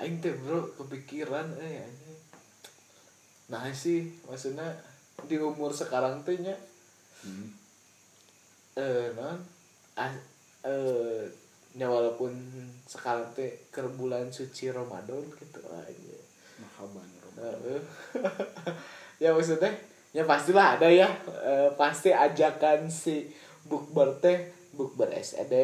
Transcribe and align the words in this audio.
aing 0.00 0.18
teh 0.24 0.32
bro 0.32 0.64
kepikiran 0.80 1.52
eh 1.60 1.84
anjing 1.84 2.20
nah 3.52 3.68
sih 3.70 4.08
maksudnya 4.24 4.64
di 5.28 5.36
umur 5.36 5.70
sekarang 5.70 6.24
teh 6.24 6.40
nya 6.40 6.56
hmm. 7.22 7.48
eh 8.80 9.12
non 9.12 9.38
ah, 10.00 10.12
eh 10.64 11.28
nya 11.76 11.86
walaupun 11.86 12.32
sekarang 12.88 13.28
teh 13.36 13.68
ke 13.68 13.84
bulan 13.94 14.32
suci 14.32 14.72
Ramadan 14.72 15.22
gitu 15.38 15.60
aja 15.70 16.18
mahaban 16.58 17.08
Heeh. 17.40 17.80
ya 19.22 19.30
maksudnya 19.32 19.72
ya 20.12 20.26
pastilah 20.26 20.76
ada 20.76 20.88
ya 20.90 21.08
Eh, 21.40 21.70
pasti 21.74 22.12
ajakan 22.12 22.86
si 22.92 23.26
bukber 23.64 24.12
teh 24.20 24.59
bukber 24.74 25.10
SED 25.18 25.54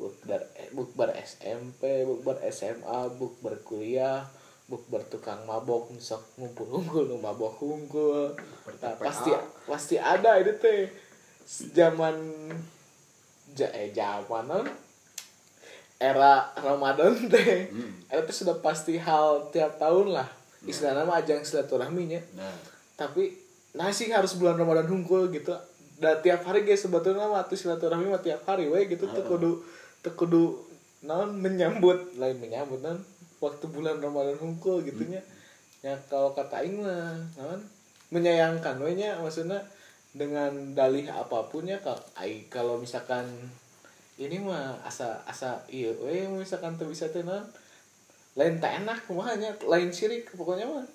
bukber 0.00 0.40
bukber 0.72 1.12
SMP 1.20 2.08
bukber 2.08 2.40
SMA 2.48 2.98
bukber 3.20 3.60
kuliah 3.62 4.24
bukber 4.70 5.02
tukang 5.10 5.42
mabok 5.44 5.90
sok 5.98 6.22
ngumpul-ngumpul 6.38 7.10
nu 7.10 7.18
mabok 7.18 7.58
hungkul 7.58 8.32
Nah, 8.80 8.96
pasti 8.96 9.30
pasti 9.68 9.96
ada 10.00 10.40
itu 10.40 10.56
teh. 10.56 10.88
Zaman 11.74 12.16
ja, 13.58 13.68
eh 13.74 13.90
zaman 13.90 14.46
non? 14.46 14.66
era 16.00 16.48
Ramadan 16.56 17.28
teh. 17.28 17.68
Hmm. 17.68 18.00
teh 18.08 18.34
sudah 18.34 18.56
pasti 18.64 18.96
hal 18.96 19.52
tiap 19.52 19.76
tahun 19.76 20.16
lah. 20.16 20.28
Istilahnya 20.64 21.04
mah 21.04 21.20
ajang 21.20 21.44
silaturahminya. 21.44 22.22
Nah. 22.38 22.56
Tapi 22.96 23.36
nah 23.76 23.92
sih 23.92 24.08
harus 24.10 24.34
bulan 24.34 24.58
Ramadan 24.58 24.88
hungkul 24.88 25.30
gitu 25.30 25.54
dan 26.00 26.24
tiap 26.24 26.40
hari 26.48 26.64
guys 26.64 26.80
sebetulnya 26.80 27.28
mah 27.28 27.44
tuh 27.44 27.60
silaturahmi 27.60 28.08
mah 28.08 28.24
tiap 28.24 28.42
hari 28.48 28.72
we 28.72 28.88
gitu. 28.88 29.04
Tuh 29.04 29.24
kudu 29.28 29.60
tuh 30.00 30.14
kudu 30.16 30.44
non 31.04 31.36
menyambut 31.36 32.16
lain 32.16 32.40
menyambut 32.40 32.80
non 32.80 33.04
waktu 33.38 33.68
bulan 33.68 34.00
Ramadan 34.00 34.40
hungkul 34.40 34.80
gitunya. 34.80 35.20
Ya 35.84 36.00
kalau 36.08 36.32
kata 36.32 36.64
aing 36.64 36.80
mah 36.80 37.20
non 37.36 37.60
menyayangkan 38.08 38.80
we 38.80 38.96
nya 38.96 39.20
maksudnya 39.20 39.60
dengan 40.10 40.74
dalih 40.74 41.06
apa 41.06 41.46
pun 41.52 41.68
ya 41.68 41.78
kalau 41.78 42.02
aing 42.18 42.48
kalau 42.50 42.74
misalkan 42.80 43.28
ini 44.18 44.42
mah 44.42 44.80
asa 44.82 45.22
asa 45.28 45.62
iya 45.70 45.94
we 46.00 46.26
misalkan 46.32 46.74
tuh 46.80 46.88
bisa 46.88 47.06
tuh 47.12 47.22
non 47.22 47.44
lain 48.34 48.56
tak 48.58 48.82
enak 48.82 49.04
kumahanya 49.04 49.52
lain 49.68 49.92
sirik 49.92 50.32
pokoknya 50.34 50.64
mah 50.64 50.88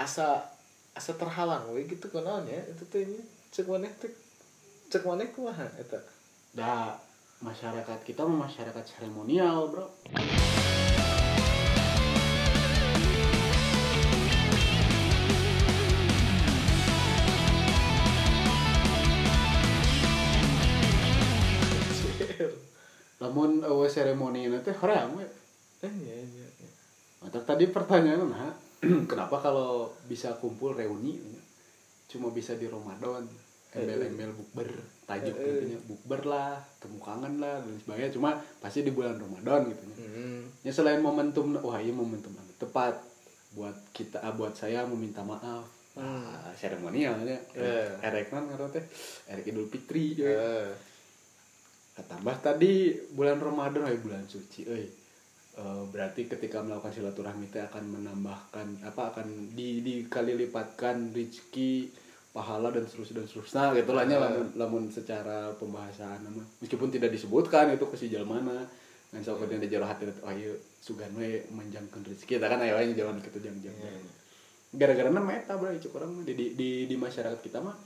asa 0.00 0.42
asa 0.92 1.12
terhalang 1.14 1.70
we 1.72 1.86
gitu 1.86 2.08
kunaon 2.10 2.48
ya 2.48 2.60
itu 2.68 2.84
teh 2.90 3.04
ini 3.06 3.20
cek 3.52 3.68
maneh 3.68 3.92
teh 4.00 4.08
cek 4.88 5.04
maneh 5.04 5.28
kumaha 5.28 5.68
eta? 5.76 6.00
Da 6.56 6.96
masyarakat 7.44 8.00
kita 8.00 8.24
mah 8.24 8.48
masyarakat 8.48 8.80
seremonial 8.80 9.68
bro. 9.68 9.92
Lamun 23.20 23.60
eueuh 23.68 23.84
seremoni 23.92 24.48
teh 24.64 24.72
hoream 24.80 25.20
we. 25.20 25.28
Eh 25.84 25.92
iya 25.92 26.16
iya 26.24 26.46
iya. 26.56 26.70
Mata 27.20 27.44
tadi 27.44 27.68
pertanyaan 27.68 28.32
nah, 28.32 28.56
kenapa 29.12 29.36
kalau 29.44 29.92
bisa 30.08 30.40
kumpul 30.40 30.72
reuni 30.72 31.20
cuma 32.12 32.28
bisa 32.28 32.52
di 32.60 32.68
Ramadan 32.68 33.24
embel-embel 33.72 34.30
bukber 34.36 34.68
tajuk 35.08 35.32
Eh, 35.32 35.42
eh. 35.42 35.52
intinya 35.56 35.80
bukber 35.88 36.20
lah 36.24 36.60
temu 36.76 37.00
kangen 37.00 37.40
lah 37.40 37.56
dan 37.60 37.74
sebagainya 37.80 38.12
cuma 38.12 38.30
pasti 38.60 38.84
di 38.84 38.92
bulan 38.92 39.16
Ramadan 39.16 39.72
gitu 39.72 39.82
ya. 39.88 39.96
Hmm. 39.96 40.40
Ya 40.60 40.70
selain 40.70 41.00
momentum 41.00 41.56
wah 41.56 41.80
iya 41.80 41.90
momentum 41.90 42.32
tepat 42.60 43.00
buat 43.52 43.74
kita 43.92 44.20
ah, 44.20 44.32
buat 44.32 44.52
saya 44.52 44.84
meminta 44.84 45.24
maaf 45.24 45.64
ah, 45.96 46.52
seremonialnya 46.52 47.36
Eh. 47.52 47.90
erek 48.00 48.30
non 48.30 48.48
ngaran 48.48 48.70
teh 48.70 48.84
erek 49.28 49.44
Idul 49.46 49.68
Fitri 49.68 50.20
ya. 50.20 50.28
Eh, 50.28 50.70
Tambah 51.92 52.40
tadi 52.40 52.88
bulan 53.12 53.36
Ramadan 53.36 53.84
ay 53.84 54.00
bulan 54.00 54.24
suci. 54.24 54.64
Eh, 54.64 54.88
berarti 55.92 56.24
ketika 56.24 56.64
melakukan 56.64 56.88
silaturahmi 56.88 57.52
teh 57.52 57.60
akan 57.60 57.84
menambahkan 57.84 58.80
apa 58.80 59.12
akan 59.12 59.52
di 59.52 59.84
dikali 59.84 60.32
lipatkan 60.32 61.12
rezeki 61.12 61.92
pahala 62.32 62.72
dan 62.72 62.88
seterusnya 62.88 63.20
dan 63.20 63.26
seterusnya 63.28 63.64
gitu 63.76 63.92
lah 63.92 64.08
Ah. 64.08 64.20
lamun, 64.24 64.48
lamun 64.56 64.84
secara 64.88 65.52
pembahasan 65.60 66.24
nama 66.24 66.40
meskipun 66.64 66.88
tidak 66.88 67.12
disebutkan 67.12 67.76
itu 67.76 67.84
ke 67.84 67.96
si 68.00 68.08
mana 68.24 68.64
dan 69.12 69.20
sok 69.20 69.44
kemudian 69.44 69.60
di 69.60 69.68
jero 69.68 69.84
hati 69.84 70.08
oh 70.08 70.32
iya 70.32 70.48
sugan 70.80 71.12
we 71.12 71.44
manjangkeun 71.52 72.00
rezeki 72.00 72.40
kita 72.40 72.48
kan 72.48 72.56
aya 72.64 72.72
wae 72.80 72.96
jaman 72.96 73.20
kitu 73.20 73.36
jam-jam 73.44 73.76
Iya. 73.76 74.00
gara-gara 74.72 75.12
nama 75.12 75.28
eta 75.36 75.60
bro 75.60 75.68
orang 75.68 76.10
mah. 76.16 76.24
di, 76.24 76.32
di 76.32 76.46
di 76.56 76.68
di 76.88 76.96
masyarakat 76.96 77.36
kita 77.44 77.60
mah 77.60 77.76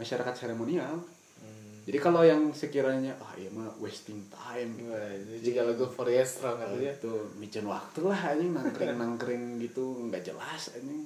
masyarakat 0.00 0.32
seremonial 0.32 0.96
hmm. 1.44 1.84
jadi 1.84 1.98
kalau 2.00 2.24
yang 2.24 2.48
sekiranya 2.56 3.12
ah 3.20 3.36
iya 3.36 3.52
mah 3.52 3.68
wasting 3.76 4.24
time 4.32 4.80
Wah, 4.88 5.12
itu 5.12 5.52
jika 5.52 5.68
lagu 5.68 5.84
Forestro 5.84 6.56
kan 6.56 6.72
ya 6.80 6.96
itu 6.96 7.12
micin 7.36 7.68
waktu 7.68 8.00
lah 8.08 8.32
anjing 8.32 8.56
nangkring 8.56 8.96
nangkring 9.04 9.42
gitu 9.60 10.08
nggak 10.08 10.24
jelas 10.24 10.72
anjing 10.72 11.04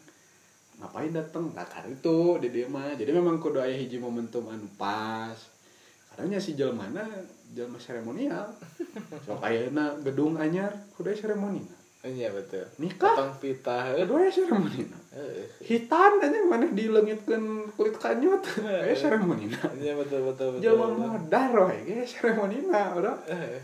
ngapain 0.80 1.12
dateng? 1.14 1.50
Nggak 1.54 1.68
karena 1.70 1.90
itu 1.94 2.18
di 2.42 2.48
dia 2.50 2.66
mah 2.66 2.94
jadi 2.94 3.10
memang 3.14 3.38
kudu 3.38 3.58
aya 3.62 3.74
hiji 3.74 3.98
momentum 3.98 4.46
anu 4.50 4.66
pas. 4.74 5.36
Karena 6.14 6.38
si 6.38 6.54
jelmana 6.54 7.02
jelma 7.54 7.78
seremonial. 7.78 8.46
Sok 9.26 9.42
ayeuna 9.42 9.94
gedung 10.02 10.38
anyar 10.38 10.70
kudu 10.94 11.10
aya 11.10 11.18
seremoni 11.18 11.62
iya 12.04 12.28
betul. 12.28 12.60
Nikah? 12.76 13.16
potong 13.16 13.34
pita. 13.40 13.96
Kudu 13.96 14.12
aya 14.20 14.28
seremoni 14.28 14.84
Eh, 15.14 15.46
hitan 15.62 16.18
anjing 16.18 16.50
maneh 16.50 16.74
dilengitkeun 16.74 17.70
kulit 17.78 17.94
kanyut 18.02 18.42
aya 18.66 18.90
seremoni 18.90 19.46
iya 19.78 19.94
betul 19.94 20.26
betul 20.26 20.58
betul 20.58 20.66
jelma 20.66 20.90
modar 20.90 21.54
wae 21.54 21.86
ge 21.86 22.02
seremonina 22.02 22.98
bro 22.98 23.14
Eh, 23.30 23.62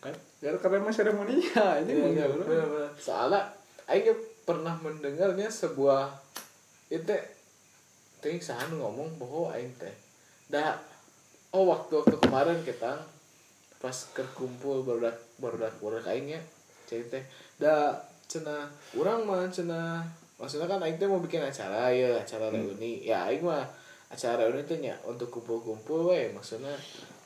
kan 0.00 0.16
gara-gara 0.40 0.80
mah 0.80 0.88
seremoninya 0.88 1.76
anjing 1.76 2.16
Iya, 2.16 2.24
iya. 2.24 2.86
Soalnya 2.96 3.52
Aing 3.84 4.16
pernah 4.48 4.80
mendengarnya 4.80 5.52
sebuah 5.52 6.27
itu 6.88 7.14
teh 8.18 8.36
sahan 8.40 8.72
ngomong 8.74 9.20
bahwa 9.20 9.54
Aing 9.54 9.72
teh. 9.76 9.92
Dah 10.48 10.76
oh 11.52 11.68
waktu 11.68 12.00
waktu 12.00 12.16
kemarin 12.20 12.60
kita 12.64 12.98
pas 13.78 13.96
kerkumpul 14.16 14.82
barudak 14.82 15.16
barudak 15.38 15.72
barudak 15.78 16.08
Aing 16.08 16.32
ya 16.32 16.40
cai 16.88 17.04
teh. 17.06 17.24
Dah 17.60 17.94
cina 18.28 18.68
orang 18.96 19.24
mah 19.24 19.48
cina 19.52 20.04
maksudnya 20.40 20.66
kan 20.66 20.80
Aing 20.82 20.96
teh 20.96 21.06
mau 21.06 21.20
bikin 21.20 21.44
acara 21.44 21.92
ya 21.92 22.18
acara 22.18 22.48
reuni. 22.48 23.04
Ya 23.04 23.28
Aing 23.28 23.44
mah 23.44 23.64
acara 24.08 24.48
reuni 24.48 24.64
teh 24.64 24.80
nya 24.80 24.96
untuk 25.04 25.28
kumpul-kumpul 25.28 26.12
we 26.12 26.32
maksudnya 26.32 26.72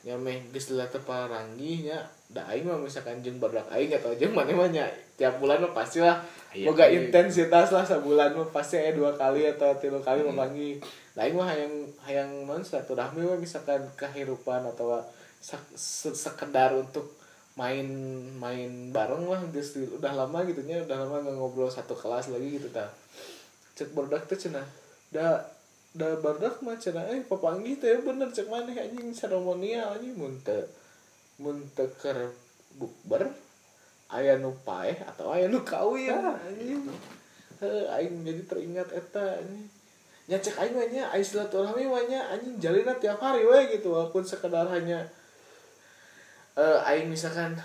nyameh 0.02 0.50
geus 0.50 0.74
teparanggi 0.74 1.86
nya 1.86 2.02
da 2.32 2.42
aing 2.48 2.64
mah 2.64 2.80
misalkan 2.80 3.20
jeung 3.20 3.36
barudak 3.36 3.68
aing 3.68 3.92
atau 3.92 4.16
jeung 4.16 4.32
mana 4.32 4.56
mah 4.56 4.68
nya 4.72 4.88
tiap 5.20 5.36
bulan 5.38 5.60
mah 5.60 5.72
pastilah 5.76 6.20
Iya, 6.52 6.68
boga 6.68 6.84
iya. 6.84 7.08
intensitas 7.08 7.72
lah 7.72 7.80
sebulan 7.80 8.36
mah 8.36 8.48
pasti 8.52 8.76
aya 8.76 8.92
dua 8.92 9.16
kali 9.16 9.48
atau 9.48 9.72
tiga 9.80 9.96
kali 10.04 10.20
memanggil 10.20 10.76
da 11.16 11.24
aing 11.24 11.36
mah 11.36 11.48
hayang 11.48 11.74
hayang 12.04 12.30
non 12.44 12.60
silaturahmi 12.60 13.24
mah 13.24 13.40
misalkan 13.40 13.80
kehidupan 13.96 14.60
atau 14.68 15.00
se- 15.40 16.12
sekedar 16.12 16.76
untuk 16.76 17.08
main 17.56 17.84
main 18.40 18.68
bareng 18.92 19.28
lah 19.28 19.40
geus 19.52 19.76
udah 19.76 20.12
lama 20.12 20.40
gitu 20.48 20.64
nya 20.64 20.80
udah 20.88 21.04
lama 21.04 21.20
nggak 21.20 21.36
ngobrol 21.36 21.68
satu 21.68 21.92
kelas 21.92 22.32
lagi 22.32 22.56
gitu 22.60 22.68
ta 22.72 22.88
cek 23.76 23.92
barudak 23.96 24.24
teh 24.28 24.36
cenah. 24.36 24.64
Da 25.12 25.40
da 25.92 26.16
barudak 26.20 26.60
mah 26.64 26.76
cenah 26.80 27.04
eh 27.12 27.20
papanggih 27.28 27.76
teh 27.80 28.00
bener 28.00 28.28
cek 28.32 28.48
maneh 28.48 28.72
anjing 28.76 29.12
seremonial 29.12 29.96
anjing 29.96 30.16
mun 30.16 30.36
teu 31.42 31.50
mun 31.50 31.58
teu 31.74 31.90
keur 31.98 32.30
bukber 32.78 33.26
aya 34.06 34.38
nu 34.38 34.54
paeh 34.62 34.94
atau 35.02 35.34
aya 35.34 35.50
nu 35.50 35.66
kawin. 35.66 36.14
Anjing 36.14 36.86
heuh 37.58 37.86
aing 37.90 38.22
jadi 38.22 38.42
teringat 38.46 38.88
eta 38.94 39.42
anjing 39.42 39.66
nya 40.30 40.38
cek 40.38 40.54
aing 40.54 40.74
mah 40.78 40.86
nya 40.86 41.02
aing 41.10 41.26
silaturahmi 41.26 41.90
nya 42.06 42.30
anjing 42.30 42.58
jalina 42.62 42.94
tiap 42.94 43.18
hari 43.18 43.42
we 43.42 43.74
gitu 43.74 43.90
walaupun 43.90 44.22
sekedar 44.22 44.70
hanya 44.70 45.02
eh 46.54 46.78
aing 46.86 47.10
misalkan 47.10 47.58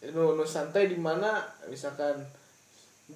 nu, 0.00 0.36
nu 0.36 0.44
santai 0.44 0.88
di 0.88 0.96
mana 0.96 1.44
misalkan 1.68 2.24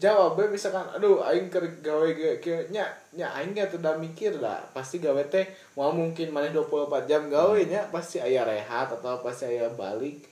jawab 0.01 0.35
we 0.39 0.51
misalkan 0.51 0.87
aduh 0.91 1.23
aing 1.23 1.53
keur 1.53 1.67
gawe 1.83 2.09
ge- 2.15 2.67
nya 2.75 2.89
nya 3.15 3.31
aing 3.39 3.55
gak 3.55 3.79
udah 3.79 3.95
mikir 4.01 4.35
lah 4.43 4.59
pasti 4.75 4.99
gawe 4.99 5.23
teh 5.31 5.47
mau 5.79 5.95
mungkin 5.95 6.35
mana 6.35 6.51
24 6.51 7.07
jam 7.07 7.31
gawe 7.31 7.59
nya 7.63 7.87
pasti 7.95 8.19
aya 8.19 8.43
rehat 8.43 8.91
atau 8.91 9.23
pasti 9.23 9.51
aya 9.51 9.71
balik. 9.71 10.27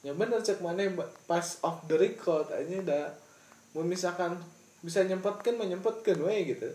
Ya 0.00 0.16
bener 0.16 0.40
cek 0.40 0.64
mana 0.64 0.84
pas 1.28 1.60
off 1.60 1.84
the 1.88 1.96
record 1.96 2.48
aja 2.52 2.76
dah. 2.84 3.08
Mau 3.76 3.84
misalkan 3.84 4.36
bisa 4.80 5.04
nyempetkan 5.04 5.56
menyempetkan 5.56 6.16
we 6.20 6.56
gitu. 6.56 6.68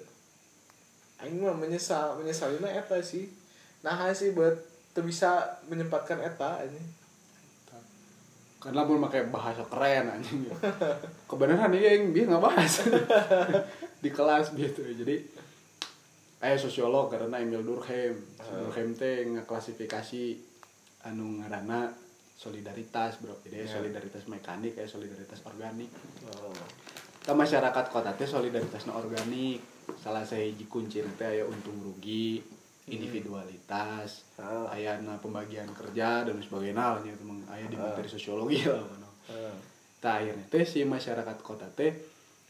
Aing 1.22 1.42
mah 1.42 1.58
menyesal 1.58 2.18
menyesalina 2.22 2.70
eta 2.70 3.02
sih. 3.02 3.30
Nah 3.82 4.10
sih 4.14 4.34
buat 4.34 4.54
tuh 4.94 5.06
bisa 5.06 5.62
menyempatkan 5.70 6.22
eta 6.22 6.64
aja 6.66 6.82
karena 8.66 8.82
pun 8.82 8.98
pakai 8.98 9.30
bahasa 9.30 9.62
keren 9.70 10.10
anjing. 10.10 10.50
Kebenaran 11.30 11.70
dia 11.70 11.94
yang 11.94 12.10
dia 12.10 12.26
nggak 12.26 12.42
bahas. 12.42 12.82
Di 14.04 14.10
kelas 14.10 14.58
gitu. 14.58 14.82
Jadi 14.82 15.22
eh 16.42 16.58
sosiolog 16.58 17.14
karena 17.14 17.38
Emil 17.38 17.62
Durkheim. 17.62 18.18
Durkheim 18.42 18.98
teh 18.98 19.22
ngeklasifikasi 19.30 20.24
anu 21.06 21.46
ngaranna 21.46 21.94
solidaritas 22.34 23.22
bro. 23.22 23.38
Jadi 23.46 23.64
Ya. 23.64 23.70
solidaritas 23.70 24.26
mekanik 24.26 24.74
kayak 24.74 24.90
solidaritas 24.90 25.46
organik. 25.46 25.94
Oh. 26.34 26.50
kita 27.22 27.34
masyarakat 27.34 27.86
kota 27.90 28.18
teh 28.18 28.26
solidaritasnya 28.26 28.94
organik. 28.94 29.62
Salah 30.02 30.26
sahiji 30.26 30.66
kunci 30.66 31.06
teh 31.18 31.26
aya 31.26 31.46
untung 31.46 31.78
rugi 31.78 32.42
individualitas 32.88 34.26
Ah. 34.36 34.68
aya 34.70 35.00
na 35.00 35.16
pembagian 35.16 35.66
kerja 35.72 36.22
dan 36.22 36.38
sebagainya 36.38 37.02
nya 37.02 37.12
itu 37.12 37.24
mah 37.24 37.40
aya 37.50 37.66
di 37.66 37.76
materi 37.76 38.06
sosiologi 38.06 38.62
lah 38.64 38.78
mano. 38.80 39.10
Ah. 39.26 39.56
Tah 39.98 40.20
akhirnya 40.20 40.46
teh 40.48 40.62
si 40.64 40.84
masyarakat 40.84 41.38
kota 41.40 41.66
teh 41.72 41.96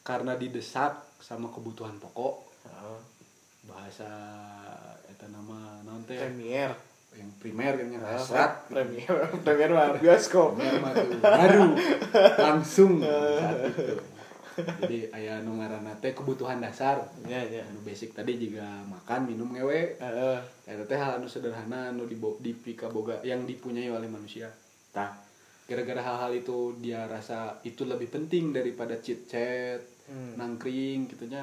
karena 0.02 0.34
didesak 0.34 0.92
sama 1.18 1.48
kebutuhan 1.50 1.96
pokok 1.98 2.36
Ah. 2.66 3.00
bahasa 3.64 4.10
eta 5.06 5.26
nama 5.28 5.80
teh 6.04 6.18
Premier. 6.18 6.74
yang 7.16 7.32
primer 7.40 7.80
kan 7.80 7.88
yang 7.88 8.04
Ah, 8.04 8.20
hasrat 8.20 8.68
Premier. 8.68 9.08
Premier 9.48 9.72
mah 9.72 9.96
bioskop. 9.96 10.60
Mah 10.60 10.92
baru 11.24 11.72
langsung 12.36 13.00
saat 13.00 13.72
itu 13.72 13.96
jadi 14.56 15.12
aya 15.12 15.34
nu 15.44 15.60
ngaranna 15.60 15.92
teh 16.00 16.12
kebutuhan 16.12 16.58
dasar 16.58 17.04
Ya, 17.28 17.44
ya. 17.44 17.62
anu 17.68 17.84
basic 17.84 18.12
tadi 18.12 18.40
juga 18.40 18.64
makan 18.88 19.28
minum 19.28 19.52
ngewe 19.52 20.00
Heeh. 20.00 20.40
Eta 20.64 20.84
teh 20.84 20.96
hal 20.96 21.20
anu 21.20 21.28
sederhana 21.28 21.92
anu 21.92 22.08
dibo, 22.08 22.40
dipika 22.40 22.88
boga 22.88 23.20
yang 23.22 23.44
dipunyai 23.44 23.92
oleh 23.92 24.08
manusia. 24.08 24.48
Tah, 24.90 25.12
gara-gara 25.66 26.00
hal-hal 26.00 26.32
itu 26.34 26.74
dia 26.80 27.04
rasa 27.06 27.60
itu 27.62 27.84
lebih 27.84 28.08
penting 28.08 28.50
daripada 28.50 28.96
chit 28.98 29.28
chat, 29.28 29.82
Hmm. 30.06 30.38
nangkring 30.38 31.10
gitunya 31.10 31.42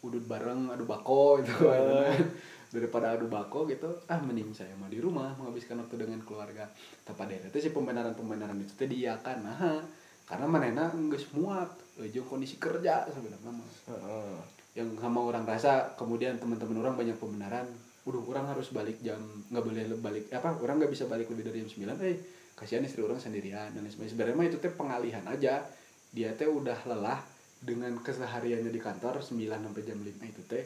udut 0.00 0.22
bareng 0.22 0.70
adu 0.70 0.86
bako 0.86 1.42
itu 1.42 1.50
Eh. 1.66 2.14
daripada 2.74 3.14
adu 3.14 3.26
bako 3.26 3.66
gitu 3.66 3.90
ah 4.06 4.18
mending 4.18 4.50
saya 4.50 4.70
mah 4.78 4.86
di 4.86 4.98
rumah 4.98 5.34
menghabiskan 5.34 5.78
waktu 5.78 6.06
dengan 6.06 6.22
keluarga 6.22 6.62
tapi 7.02 7.34
itu 7.34 7.58
si 7.58 7.70
pembenaran-pembenaran 7.70 8.58
itu 8.58 8.70
teh 8.74 8.86
diakan 8.86 9.38
nah 9.42 9.78
karena 10.24 10.46
manena 10.48 10.84
geus 11.12 11.28
muak 11.36 11.76
jeung 12.10 12.26
kondisi 12.26 12.56
kerja 12.56 13.04
sebenarnya 13.06 13.50
mah 13.52 13.68
Heeh. 13.92 14.36
yang 14.74 14.88
sama 14.98 15.20
orang 15.20 15.44
rasa 15.44 15.94
kemudian 15.94 16.40
teman-teman 16.40 16.80
orang 16.82 16.94
banyak 16.96 17.16
pembenaran. 17.20 17.68
Udah 18.04 18.20
orang 18.20 18.44
harus 18.52 18.68
balik 18.68 19.00
jam 19.00 19.16
nggak 19.48 19.64
boleh 19.64 19.84
le- 19.88 20.00
balik 20.02 20.28
apa 20.28 20.56
orang 20.60 20.76
nggak 20.82 20.92
bisa 20.92 21.08
balik 21.08 21.30
lebih 21.32 21.48
dari 21.48 21.64
jam 21.64 21.70
9 21.94 22.04
eh 22.04 22.16
kasihan 22.52 22.84
istri 22.84 23.00
orang 23.00 23.16
sendirian 23.16 23.72
dan 23.72 23.80
sebagainya. 23.86 24.12
Sebenarnya 24.12 24.36
mah 24.36 24.46
itu 24.48 24.58
teh 24.60 24.72
pengalihan 24.72 25.24
aja. 25.24 25.64
Dia 26.12 26.30
teh 26.36 26.44
udah 26.44 26.76
lelah 26.84 27.20
dengan 27.64 27.96
kesehariannya 27.96 28.68
di 28.68 28.80
kantor 28.82 29.24
9 29.24 29.38
sampai 29.48 29.82
jam 29.88 29.96
5 29.96 30.10
itu 30.20 30.42
teh. 30.44 30.64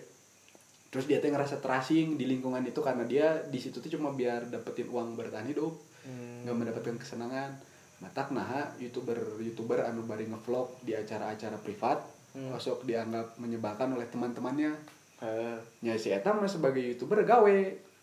Terus 0.89 1.05
dia 1.05 1.21
teh 1.21 1.29
ngerasa 1.29 1.61
terasing 1.61 2.17
di 2.17 2.25
lingkungan 2.27 2.65
itu 2.65 2.81
karena 2.81 3.05
dia 3.05 3.39
di 3.47 3.61
situ 3.61 3.79
tuh 3.79 3.91
cuma 3.93 4.11
biar 4.11 4.49
dapetin 4.51 4.89
uang 4.89 5.15
bertahan 5.15 5.47
hidup. 5.47 5.75
Hmm. 6.09 6.47
nggak 6.47 6.57
mendapatkan 6.57 6.95
kesenangan 6.97 7.51
matak 7.99 8.31
nah 8.31 8.47
youtuber 8.77 9.17
youtuber 9.39 9.83
anu 9.83 10.03
bari 10.03 10.25
ngevlog 10.25 10.79
di 10.81 10.93
acara-acara 10.93 11.59
privat 11.59 11.99
Hmm. 12.29 12.53
masuk 12.53 12.85
dianggap 12.85 13.35
menyebalkan 13.37 13.89
oleh 13.91 14.05
teman-temannya 14.07 14.77
Heeh. 15.19 15.57
nya 15.81 15.97
si 15.97 16.13
eta 16.13 16.31
mah 16.31 16.45
sebagai 16.45 16.79
youtuber 16.79 17.25
gawe 17.25 17.59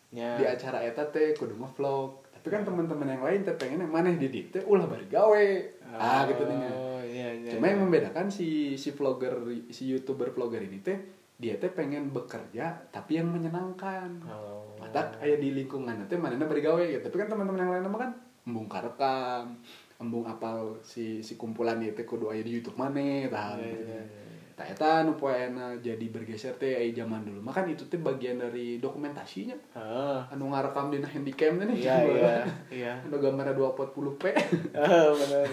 Ya. 0.09 0.33
di 0.33 0.44
acara 0.44 0.81
eta 0.81 1.06
teh 1.06 1.31
kudu 1.31 1.53
ngevlog 1.53 2.25
tapi 2.31 2.47
kan 2.50 2.63
teman-teman 2.63 3.06
yang 3.07 3.21
lain 3.21 3.42
teh 3.42 3.53
pengen 3.53 3.80
yang 3.80 3.92
mana 3.92 4.09
di 4.09 4.25
dieu 4.25 4.50
teh 4.50 4.63
ulah 4.63 4.86
bari 4.86 5.06
gawe 5.06 5.45
ah 5.92 6.25
gitu 6.25 6.42
nih 6.44 6.57
Oh, 6.68 7.00
iya, 7.01 7.27
iya. 7.36 7.50
cuma 7.51 7.69
yang 7.69 7.83
membedakan 7.83 8.25
si 8.27 8.47
si 8.74 8.89
vlogger 8.92 9.38
si 9.69 9.86
youtuber 9.88 10.30
vlogger 10.30 10.63
ini 10.63 10.80
teh 10.80 10.97
dia 11.36 11.56
teh 11.56 11.69
pengen 11.69 12.09
bekerja 12.09 12.65
tapi 12.89 13.18
yang 13.18 13.30
menyenangkan 13.30 14.09
Oh. 14.25 14.65
matak 14.75 15.19
aya 15.19 15.38
di 15.38 15.53
lingkungan 15.53 16.01
teh 16.03 16.18
mana 16.18 16.39
bari 16.42 16.59
gawe 16.59 16.81
gitu 16.81 17.03
tapi 17.03 17.18
kan 17.19 17.30
teman-teman 17.30 17.62
yang 17.62 17.71
lain 17.71 17.88
mah 17.88 18.01
kan 18.01 18.12
embung 18.44 18.65
karekam 18.65 19.53
embung 19.95 20.24
apal 20.24 20.80
si 20.81 21.19
si 21.19 21.36
kumpulan 21.36 21.80
teh 21.80 22.03
kudu 22.03 22.27
aya 22.27 22.42
di 22.42 22.51
YouTube 22.53 22.75
maneh 22.75 23.27
tah 23.27 23.56
Iya, 23.56 23.71
gitu 23.71 23.92
iya, 23.92 24.01
iya. 24.03 24.24
Tah 24.56 24.63
eta 24.63 25.03
nu 25.03 25.19
poeana 25.19 25.75
jadi 25.77 26.07
bergeser 26.07 26.56
teh 26.56 26.80
aya 26.80 26.88
zaman 26.95 27.24
dulu 27.24 27.39
mah 27.39 27.51
kan 27.51 27.68
itu 27.68 27.83
teh 27.86 28.00
bagian 28.00 28.39
dari 28.39 28.80
dokumentasinya 28.80 29.56
Heeh. 29.75 30.19
anu 30.31 30.47
ngarekam 30.47 30.88
dina 30.89 31.03
handycam 31.06 31.59
teh 31.59 31.65
nih 31.65 31.77
Iya, 31.81 31.95
iya. 32.06 32.36
Iya. 32.80 32.94
anu 33.03 33.19
gambarnya 33.19 33.51
240p 33.51 34.24
Oh, 34.71 35.12
benar. 35.12 35.44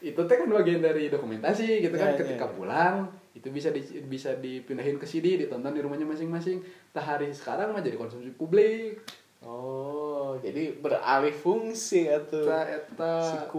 itu 0.00 0.20
teh 0.20 0.36
kan 0.36 0.48
bagian 0.50 0.80
dari 0.80 1.08
dokumentasi 1.08 1.80
gitu 1.80 1.96
kan 1.96 2.12
ketika 2.14 2.44
pulang 2.48 3.08
itu 3.32 3.48
bisa 3.48 3.68
di, 3.68 3.80
bisa 4.04 4.36
dipindahin 4.36 5.00
ke 5.00 5.04
CD 5.04 5.36
ditonton 5.38 5.72
di 5.72 5.80
rumahnya 5.80 6.04
masing-masing 6.04 6.60
tah 6.90 7.00
hari 7.02 7.32
sekarang 7.32 7.72
mah 7.72 7.80
jadi 7.80 7.96
konsumsi 7.96 8.28
publik 8.30 9.00
Oh, 9.42 10.38
jadi 10.38 10.78
beralih 10.78 11.34
fungsi 11.34 12.06
atuh. 12.06 12.46
Eta 12.46 12.60
eta. 12.70 13.14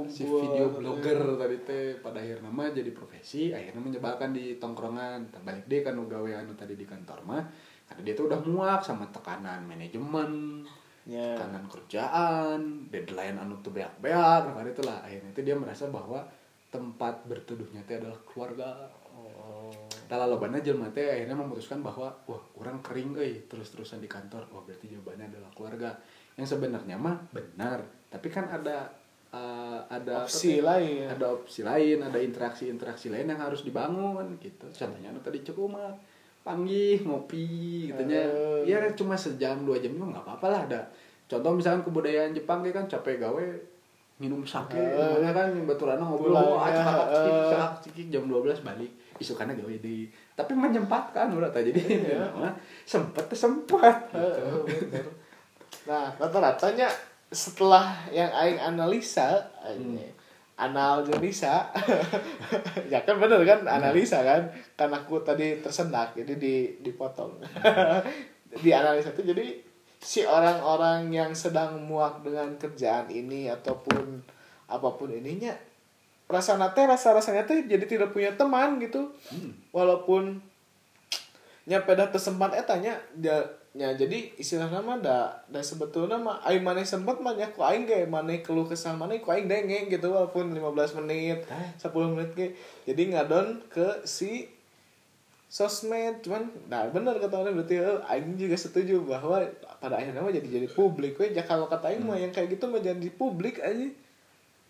Si 0.07 0.23
si, 0.23 0.23
video 0.23 0.71
blogger 0.71 1.19
tadi 1.35 1.57
teh 1.67 1.83
pada 1.99 2.23
akhirnya 2.23 2.47
mah 2.47 2.71
jadi 2.71 2.87
profesi 2.95 3.51
akhirnya 3.51 3.83
menyebalkan 3.83 4.31
di 4.31 4.55
tongkrongan. 4.55 5.27
Tak 5.27 5.43
balik 5.43 5.67
deh 5.67 5.83
kan 5.83 5.99
gawe 5.99 6.31
anu 6.39 6.55
tadi 6.55 6.79
di 6.79 6.87
kantor 6.87 7.19
mah 7.27 7.43
karena 7.83 8.01
dia 8.07 8.13
tuh 8.15 8.31
udah 8.31 8.39
muak 8.47 8.81
sama 8.81 9.07
tekanan 9.11 9.67
manajemen 9.67 10.63
Ya. 11.03 11.35
tekanan 11.35 11.67
kerjaan 11.67 12.87
deadline 12.87 13.35
anu 13.35 13.59
tuh 13.59 13.75
beak-beak 13.75 14.47
nah 14.47 14.55
kan 14.55 14.63
itulah. 14.63 15.03
Akhirnya 15.03 15.35
itu 15.35 15.43
dia 15.43 15.59
merasa 15.59 15.91
bahwa 15.91 16.23
tempat 16.71 17.27
berteduhnya 17.27 17.83
teh 17.83 17.99
adalah 17.99 18.15
keluarga 18.23 18.87
lobana 20.21 20.61
jelema 20.61 20.91
teh 20.93 21.09
akhirnya 21.09 21.33
memutuskan 21.33 21.81
bahwa 21.81 22.13
wah 22.29 22.43
orang 22.61 22.77
kering 22.85 23.17
euy 23.17 23.49
terus-terusan 23.49 23.97
di 23.97 24.09
kantor. 24.11 24.45
Wah 24.53 24.61
berarti 24.61 24.91
jawabannya 24.93 25.33
adalah 25.33 25.49
keluarga. 25.55 25.89
Yang 26.37 26.57
sebenarnya 26.57 26.97
mah 26.97 27.17
benar, 27.33 27.81
tapi 28.09 28.27
kan 28.29 28.45
ada 28.49 28.89
eh, 29.33 29.79
ada 29.89 30.25
apa 30.25 30.29
Opsi 30.29 30.59
teh? 30.59 30.65
lain. 30.65 31.09
Ada 31.09 31.25
opsi 31.29 31.61
lain, 31.65 31.97
ada 32.01 32.19
interaksi-interaksi 32.21 33.09
lain 33.09 33.31
yang 33.31 33.41
harus 33.41 33.65
dibangun 33.65 34.37
gitu. 34.37 34.65
Contohnya 34.69 35.09
tadi 35.21 35.41
cukup 35.41 35.77
mah 35.77 35.93
panggih 36.43 37.01
ngopi 37.07 37.89
gitu 37.89 38.03
nya. 38.05 38.21
Eh. 38.27 38.69
Ya 38.69 38.83
cuma 38.93 39.15
sejam 39.15 39.63
dua 39.63 39.79
jam 39.79 39.95
juga 39.95 40.19
nggak 40.19 40.25
apa-apa 40.29 40.47
lah 40.51 40.61
ada. 40.69 40.81
Contoh 41.25 41.55
misalkan 41.55 41.87
kebudayaan 41.87 42.35
Jepang 42.35 42.61
dia 42.61 42.75
kan 42.75 42.85
capek 42.85 43.17
gawe 43.23 43.45
minum 44.21 44.45
sake, 44.45 44.77
namanya 44.77 45.33
kan 45.33 45.49
baturan 45.65 45.97
ngobrol, 45.97 46.37
wah 46.37 46.69
ya, 46.69 46.85
eh. 46.85 47.49
cakap 47.49 47.71
cikik 47.81 48.07
jam 48.13 48.29
12 48.29 48.61
balik 48.61 49.02
isukannya 49.23 49.55
gawe 49.55 49.75
di 49.79 50.11
tapi 50.35 50.51
menyempatkan 50.51 51.31
udah 51.31 51.47
tadi 51.47 51.71
jadi 51.71 52.11
Iya. 52.19 52.27
mah 52.35 52.53
teh 53.31 53.39
sempat 53.39 54.11
bener. 54.11 55.07
Nah, 55.83 56.11
rata-ratanya 56.15 56.87
setelah 57.33 58.07
yang 58.13 58.29
aing 58.29 58.61
analisa, 58.61 59.41
aing 59.65 59.97
anal 60.55 61.01
jeung 61.03 61.19
Lisa. 61.19 61.73
ya 62.91 63.01
kan 63.01 63.17
bener 63.17 63.41
kan 63.43 63.65
analisa 63.65 64.21
kan? 64.21 64.47
Karena 64.77 65.01
aku 65.01 65.19
tadi 65.25 65.59
tersendak 65.59 66.13
jadi 66.13 66.37
di 66.37 66.77
dipotong. 66.79 67.41
di 68.63 68.69
analisa 68.69 69.11
itu 69.11 69.33
jadi 69.33 69.47
si 69.97 70.21
orang-orang 70.27 71.09
yang 71.09 71.31
sedang 71.33 71.79
muak 71.81 72.21
dengan 72.21 72.53
kerjaan 72.59 73.09
ini 73.09 73.49
ataupun 73.49 74.21
apa 74.69 74.87
pun 74.93 75.09
ininya 75.09 75.55
rasa 76.33 76.57
teh 76.73 76.89
rasa 76.89 77.13
rasanya 77.13 77.45
teh 77.45 77.69
jadi 77.69 77.85
tidak 77.85 78.09
punya 78.09 78.33
teman 78.33 78.81
gitu. 78.81 79.13
Walaupun 79.69 80.41
nya 81.63 81.79
peda 81.85 82.11
tersempat 82.11 82.57
etanya 82.59 82.99
dia 83.15 83.39
nya 83.73 83.89
jadi 83.95 84.35
istilah 84.37 84.69
nama 84.69 85.01
da 85.01 85.17
da 85.49 85.63
sebetulnya 85.63 86.19
mah 86.19 86.43
aing 86.45 86.61
maneh 86.61 86.85
sempat 86.85 87.17
mah 87.23 87.33
nya 87.33 87.49
ku 87.49 87.65
aing 87.65 87.89
ge 87.89 88.05
maneh 88.05 88.45
keluh 88.45 88.69
kesah 88.69 88.93
maneh 88.93 89.17
ku 89.23 89.33
aing 89.33 89.49
denge 89.49 89.89
gitu 89.89 90.13
walaupun 90.13 90.53
15 90.53 90.99
menit 91.01 91.41
10 91.81 92.13
menit 92.13 92.29
ge. 92.37 92.47
Jadi 92.85 93.15
ngadon 93.15 93.65
ke 93.71 94.05
si 94.05 94.45
sosmed 95.49 96.21
cuman 96.21 96.49
nah 96.69 96.85
bener 96.89 97.17
kata 97.17 97.33
orang 97.33 97.57
berarti 97.57 97.81
eh, 97.81 98.11
aing 98.13 98.37
juga 98.37 98.57
setuju 98.59 99.05
bahwa 99.05 99.41
pada 99.81 99.97
akhirnya 99.97 100.21
mah 100.21 100.33
jadi 100.35 100.47
jadi 100.61 100.67
publik 100.69 101.17
we. 101.17 101.33
Ya 101.33 101.41
kalau 101.41 101.65
kata 101.65 101.95
aing 101.95 102.05
mah 102.05 102.19
yang 102.19 102.29
kayak 102.29 102.53
gitu 102.53 102.69
mah 102.69 102.83
jadi 102.83 103.09
publik 103.15 103.57
aja 103.57 103.89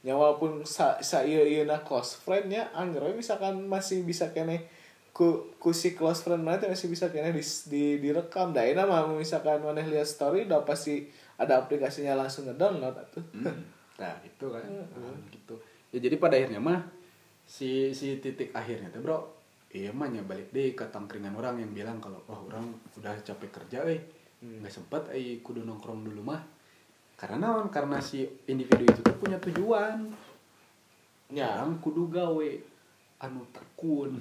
ya 0.04 0.14
walaupun 0.20 0.68
sa, 0.68 1.00
sa 1.00 1.24
iya 1.24 1.48
iya 1.48 1.64
na 1.64 1.80
close 1.80 2.20
friend 2.20 2.52
ya 2.52 2.68
anggar 2.76 3.08
misalkan 3.16 3.64
masih 3.72 4.04
bisa 4.04 4.36
kene 4.36 4.68
ku 5.16 5.56
ku 5.56 5.72
si 5.72 5.96
close 5.96 6.28
friend 6.28 6.44
mana 6.44 6.68
masih 6.68 6.92
bisa 6.92 7.08
kene 7.08 7.32
di, 7.32 7.44
di 7.72 7.84
direkam. 8.04 8.52
Dah 8.52 8.68
enak 8.68 8.84
mah 8.84 9.08
misalkan 9.16 9.64
mana 9.64 9.80
lihat 9.80 10.06
story 10.06 10.44
udah 10.44 10.68
pasti 10.68 11.08
ada 11.40 11.64
aplikasinya 11.64 12.20
langsung 12.20 12.52
ngedownload 12.52 13.00
atuh 13.00 13.26
nah 13.94 14.18
itu 14.26 14.50
kan. 14.50 14.66
Nah, 14.66 15.16
gitu. 15.30 15.56
Ya 15.94 16.02
jadi 16.02 16.18
pada 16.18 16.36
akhirnya 16.36 16.58
mah 16.58 16.82
si 17.46 17.94
si 17.94 18.18
titik 18.20 18.50
akhirnya 18.52 18.90
tuh 18.90 19.02
bro 19.06 19.20
iya 19.74 19.94
mah 19.94 20.10
balik 20.26 20.54
deh 20.54 20.74
ke 20.74 20.86
tangkringan 20.90 21.36
orang 21.36 21.60
yang 21.62 21.72
bilang 21.74 21.98
kalau 22.02 22.22
wah 22.26 22.40
orang 22.50 22.74
udah 22.98 23.14
capek 23.22 23.50
kerja 23.50 23.86
eh 23.90 24.00
nggak 24.42 24.72
sempet 24.72 25.14
eh 25.16 25.40
kudu 25.42 25.66
nongkrong 25.66 26.06
dulu 26.06 26.22
mah 26.24 26.42
karena 27.16 27.38
naon? 27.40 27.68
Karena 27.70 27.98
si 28.04 28.26
individu 28.50 28.84
itu 28.84 29.02
tuh 29.02 29.16
punya 29.18 29.38
tujuan. 29.40 30.12
Ya. 31.34 31.62
orang 31.62 31.80
kudu 31.82 32.10
gawe 32.12 32.50
anu 33.24 33.42
tekun. 33.50 34.20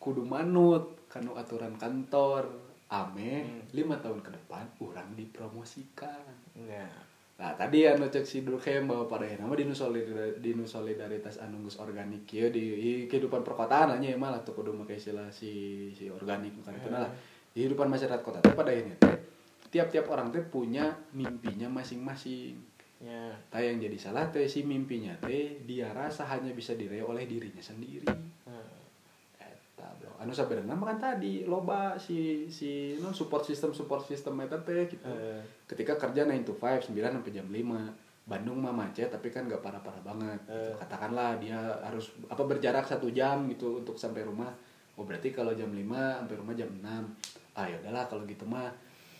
Kudu 0.00 0.22
manut 0.24 1.06
kanu 1.08 1.36
aturan 1.36 1.76
kantor. 1.76 2.48
Ame 2.90 3.46
Hmm. 3.46 3.62
lima 3.70 3.94
tahun 4.02 4.18
ke 4.18 4.34
depan 4.34 4.66
orang 4.82 5.14
dipromosikan. 5.14 6.26
Ya. 6.58 6.90
Nah 7.38 7.54
tadi 7.54 7.86
anu 7.86 8.10
cek 8.10 8.26
si 8.26 8.42
Durkheim 8.42 8.90
bahwa 8.90 9.06
pada 9.06 9.30
nama 9.30 9.54
di 9.54 9.62
nu 9.62 9.72
solidar- 9.72 10.36
di 10.42 10.52
nu 10.52 10.66
solidaritas 10.66 11.38
anu 11.38 11.62
geus 11.64 11.78
organik 11.78 12.26
kieu 12.26 12.50
di, 12.50 13.06
kehidupan 13.06 13.40
perkotaan 13.40 13.94
aja 13.96 14.10
emang 14.10 14.34
lah 14.34 14.42
tuh 14.42 14.58
kudu 14.58 14.74
make 14.74 14.98
istilah 14.98 15.30
si 15.30 15.88
si 15.94 16.10
organik 16.10 16.52
bukan 16.60 16.74
itu 16.76 16.88
lah 16.92 17.08
di 17.54 17.64
kehidupan 17.64 17.88
masyarakat 17.88 18.20
kota 18.20 18.44
teh 18.44 18.52
pada 18.52 18.74
ini 18.74 18.92
teh 18.98 19.14
tiap-tiap 19.70 20.10
orang 20.10 20.28
teh 20.28 20.42
punya 20.42 20.90
mimpinya 21.10 21.70
masing-masing 21.70 22.58
ya 23.00 23.32
Tah 23.48 23.64
yang 23.64 23.80
jadi 23.80 23.96
salah 23.96 24.28
teh 24.28 24.44
si 24.44 24.60
mimpinya 24.60 25.16
teh 25.24 25.62
dia 25.64 25.88
rasa 25.96 26.28
hanya 26.28 26.52
bisa 26.52 26.76
diraih 26.76 27.00
oleh 27.00 27.24
dirinya 27.24 27.62
sendiri. 27.62 28.04
Eh, 28.44 28.68
Eta 29.40 29.88
bro. 29.96 30.12
Anu 30.20 30.36
sabenerna 30.36 30.76
mah 30.76 30.92
kan 30.92 30.98
tadi 31.00 31.48
loba 31.48 31.96
si 31.96 32.44
si 32.52 33.00
non 33.00 33.16
support 33.16 33.40
system 33.40 33.72
support 33.72 34.04
system 34.04 34.36
eta 34.44 34.60
teh 34.60 34.84
gitu. 34.84 35.00
eh, 35.08 35.40
Ketika 35.64 35.96
kerja 35.96 36.28
9 36.28 36.44
to 36.44 36.52
5 36.52 36.92
9 36.92 36.92
sampai 36.92 37.32
jam 37.32 37.48
5. 37.48 38.28
Bandung 38.28 38.60
mah 38.62 38.70
macet 38.70 39.08
tapi 39.10 39.32
kan 39.32 39.48
gak 39.48 39.58
parah-parah 39.58 40.04
banget. 40.04 40.38
gitu. 40.44 40.60
Eh. 40.60 40.74
Katakanlah 40.76 41.40
dia 41.40 41.56
harus 41.80 42.12
apa 42.28 42.44
berjarak 42.44 42.84
satu 42.84 43.08
jam 43.10 43.48
gitu 43.48 43.80
untuk 43.80 43.96
sampai 43.96 44.22
rumah. 44.22 44.52
Oh 44.94 45.08
berarti 45.08 45.32
kalau 45.32 45.56
jam 45.56 45.72
5 45.72 45.88
sampai 46.20 46.36
rumah 46.36 46.52
jam 46.52 46.68
6. 46.68 46.84
Ah 47.56 47.64
ya 47.64 47.80
udahlah 47.80 48.04
kalau 48.06 48.28
gitu 48.28 48.44
mah 48.44 48.68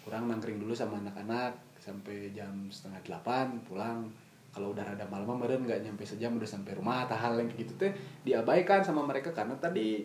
kurang 0.04 0.28
nangkring 0.28 0.58
dulu 0.58 0.72
sama 0.72 0.98
anak-anak 1.00 1.56
sampai 1.80 2.32
jam 2.36 2.68
setengah 2.68 3.00
delapan 3.04 3.60
pulang. 3.64 4.08
Kalau 4.50 4.74
udah 4.74 4.82
rada 4.82 5.06
malam 5.06 5.38
meren 5.38 5.62
nggak 5.62 5.86
nyampe 5.86 6.02
sejam 6.02 6.34
udah 6.34 6.48
sampai 6.48 6.74
rumah 6.74 7.06
atau 7.06 7.14
hal 7.14 7.38
yang 7.38 7.46
gitu 7.54 7.70
teh 7.78 7.94
diabaikan 8.26 8.82
sama 8.82 9.06
mereka. 9.06 9.30
Karena 9.30 9.54
tadi 9.54 10.02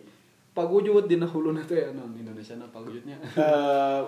pagujut 0.54 1.10
di 1.10 1.18
nahuluna 1.18 1.66
teh 1.66 1.82
ya 1.82 1.90
non 1.90 2.14
Indonesia 2.14 2.54
na 2.54 2.70
pagujutnya 2.70 3.18
eh, 3.18 4.02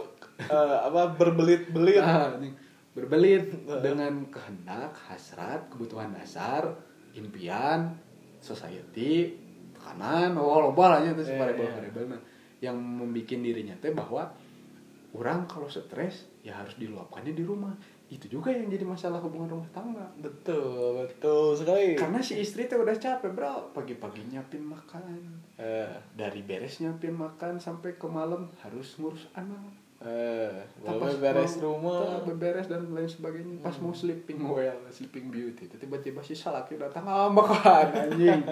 eh, 0.46 0.78
apa 0.86 1.18
berbelit-belit. 1.18 2.00
Ah, 2.00 2.38
ini 2.38 2.54
berbelit 2.98 3.54
dengan 3.78 4.26
kehendak 4.26 4.90
hasrat 5.06 5.70
kebutuhan 5.70 6.10
dasar 6.10 6.66
impian 7.14 7.94
society 8.42 9.38
tekanan 9.70 10.34
oh 10.34 10.70
loba 10.70 10.98
lah 10.98 11.00
iya. 11.06 11.14
variabel 11.14 12.10
nah 12.10 12.20
yang 12.58 12.74
membuat 12.74 13.38
dirinya 13.38 13.74
teh 13.78 13.94
bahwa 13.94 14.26
orang 15.16 15.48
kalau 15.48 15.68
stres 15.68 16.28
ya 16.44 16.56
harus 16.58 16.76
diluapkannya 16.76 17.32
di 17.32 17.44
rumah. 17.44 17.72
Itu 18.08 18.24
juga 18.28 18.48
yang 18.48 18.72
jadi 18.72 18.88
masalah 18.88 19.20
hubungan 19.20 19.52
rumah 19.52 19.68
tangga. 19.72 20.08
Betul 20.16 21.04
betul 21.04 21.56
sekali. 21.56 21.96
Karena 21.96 22.20
si 22.24 22.40
istri 22.40 22.64
teh 22.64 22.76
udah 22.76 22.96
capek 22.96 23.32
bro. 23.36 23.72
Pagi-pagi 23.76 24.24
nyiapin 24.32 24.64
makan. 24.64 25.04
Eh, 25.60 25.92
dari 26.16 26.40
beres 26.40 26.80
nyiapin 26.80 27.12
makan 27.12 27.60
sampai 27.60 28.00
ke 28.00 28.08
malam 28.08 28.48
harus 28.64 28.96
ngurus 28.96 29.28
anak 29.36 29.87
eh, 29.98 30.62
bawa 30.78 31.10
beres 31.18 31.58
rumah. 31.58 32.22
tak 32.22 32.30
beberes 32.30 32.66
dan 32.70 32.86
lain 32.94 33.10
sebagainya. 33.10 33.58
Pas 33.58 33.74
mau 33.82 33.90
sleeping. 33.90 34.38
Well 34.38 34.78
sleeping 34.94 35.26
beauty. 35.34 35.66
Tiba-tiba 35.66 36.22
si 36.22 36.38
salaki 36.38 36.78
datang 36.78 37.06
makan 37.06 37.86
anjing. 38.06 38.42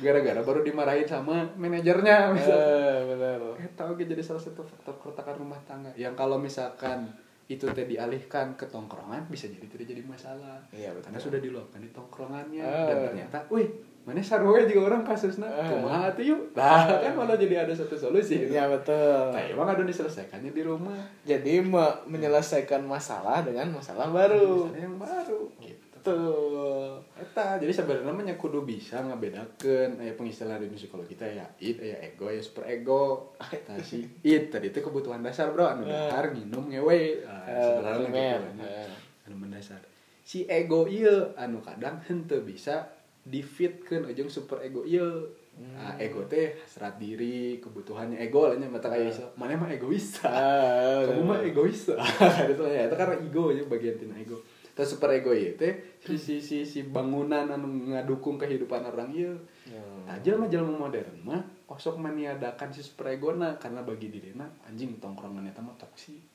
Gara-gara 0.00 0.40
baru 0.40 0.64
dimarahin 0.64 1.04
sama 1.04 1.44
manajernya 1.60 2.32
misalnya. 2.32 2.56
eh, 2.56 2.98
benar 3.04 3.40
eh 3.60 3.68
tahu 3.76 3.96
gitu 4.00 4.16
jadi 4.16 4.22
salah 4.24 4.42
satu 4.42 4.64
faktor 4.64 4.94
keretakan 5.00 5.44
rumah 5.44 5.60
tangga. 5.68 5.92
Yang 5.94 6.14
kalau 6.16 6.36
misalkan 6.40 7.12
itu 7.44 7.68
teh 7.76 7.84
dialihkan 7.84 8.56
ke 8.56 8.64
tongkrongan 8.72 9.28
bisa 9.28 9.52
jadi 9.52 9.68
tidak 9.68 9.86
jadi 9.92 10.02
masalah. 10.04 10.56
Iya, 10.72 10.96
betul. 10.96 11.12
karena 11.12 11.18
sudah 11.20 11.40
diluapkan 11.44 11.80
di 11.84 11.90
tongkrongannya. 11.92 12.64
Eh. 12.64 12.86
dan 12.88 12.96
ternyata 13.12 13.38
wih 13.52 13.68
mana 14.04 14.20
sarwa 14.20 14.60
juga 14.64 14.92
orang 14.92 15.00
kasusnya? 15.04 15.48
Eh. 15.48 15.68
kumaha 15.68 16.12
tuh 16.12 16.24
yuk. 16.24 16.40
Nah 16.56 16.88
kan 16.88 17.12
malah 17.16 17.36
jadi 17.36 17.64
ada 17.64 17.72
satu 17.72 17.96
solusi 17.96 18.48
ya 18.48 18.68
betul. 18.68 19.32
Nah 19.32 19.40
emang 19.44 19.68
ada 19.68 19.84
diselesaikannya 19.84 20.52
di 20.52 20.62
rumah. 20.64 20.96
Jadi 21.24 21.60
me- 21.64 22.00
menyelesaikan 22.08 22.84
masalah 22.84 23.40
dengan 23.44 23.72
masalah 23.72 24.08
baru. 24.12 24.68
Misalnya 24.68 24.80
yang 24.84 24.96
baru 25.00 25.40
gitu 25.60 25.83
betul 26.04 27.00
Eta, 27.16 27.56
jadi 27.56 27.72
sebenarnya 27.72 28.04
namanya 28.12 28.34
kudu 28.36 28.68
bisa 28.68 29.00
ngebedakan 29.00 29.96
aya 29.96 30.12
pengistilahan 30.12 30.60
di 30.60 30.76
psikologi 30.76 31.16
kita 31.16 31.24
ya 31.24 31.46
id 31.56 31.80
ya 31.80 31.96
ego 32.04 32.28
ya 32.28 32.42
super 32.44 32.68
ego 32.68 33.32
Eta 33.40 33.80
si 33.80 34.04
id 34.20 34.52
tadi 34.52 34.68
itu 34.68 34.84
kebutuhan 34.84 35.24
dasar 35.24 35.48
bro 35.48 35.64
anu 35.64 35.88
dahar 35.88 36.28
minum 36.36 36.68
ngewe 36.68 37.24
ah, 37.24 37.48
Eh, 37.48 37.56
sebenarnya 37.56 38.36
gitu. 38.36 38.62
Eh. 38.68 38.90
anu 39.24 39.34
mendasar 39.40 39.80
si 40.20 40.44
ego 40.44 40.84
iya 40.84 41.32
anu 41.40 41.64
kadang 41.64 41.96
henteu 42.04 42.44
bisa 42.44 42.84
difitkeun 43.24 44.04
ujung 44.04 44.28
super 44.28 44.60
ego 44.60 44.84
iya 44.84 45.08
Nah, 45.54 45.94
ego 46.02 46.26
teh 46.26 46.50
hasrat 46.58 46.98
diri, 46.98 47.62
kebutuhannya 47.62 48.18
ego 48.18 48.50
lah 48.50 48.58
nya 48.58 48.66
mata 48.66 48.90
kayak 48.90 49.14
iso. 49.14 49.22
Mana 49.38 49.54
mah 49.54 49.70
egois. 49.70 50.18
Ah, 50.26 51.06
Kamu 51.06 51.30
mah 51.30 51.38
egois. 51.46 51.94
itu 52.50 52.62
ya, 52.66 52.90
itu 52.90 52.94
karena 52.98 53.14
ego 53.22 53.54
ya 53.54 53.62
bagian 53.62 53.94
tina 53.94 54.18
ego. 54.18 54.34
Terus 54.74 54.98
super 54.98 55.14
ego 55.14 55.30
ya 55.30 55.54
teh 55.54 56.02
si 56.02 56.18
si 56.18 56.42
si, 56.42 56.66
si 56.66 56.82
bangunan 56.82 57.46
anu 57.46 57.94
ngadukung 57.94 58.34
kehidupan 58.34 58.82
orang 58.82 59.14
ieu. 59.14 59.38
Hmm. 59.70 60.10
Aja 60.10 60.34
mah 60.34 60.50
jelema 60.50 60.74
modern 60.74 61.14
mah 61.22 61.42
osok 61.70 62.02
meniadakan 62.02 62.74
si 62.74 62.82
super 62.82 63.14
ego 63.14 63.30
na 63.38 63.54
karena 63.54 63.86
bagi 63.86 64.10
dirina 64.10 64.50
anjing 64.66 64.98
tongkrongan 64.98 65.46
eta 65.46 65.62
mah 65.62 65.78
toksik. 65.78 66.34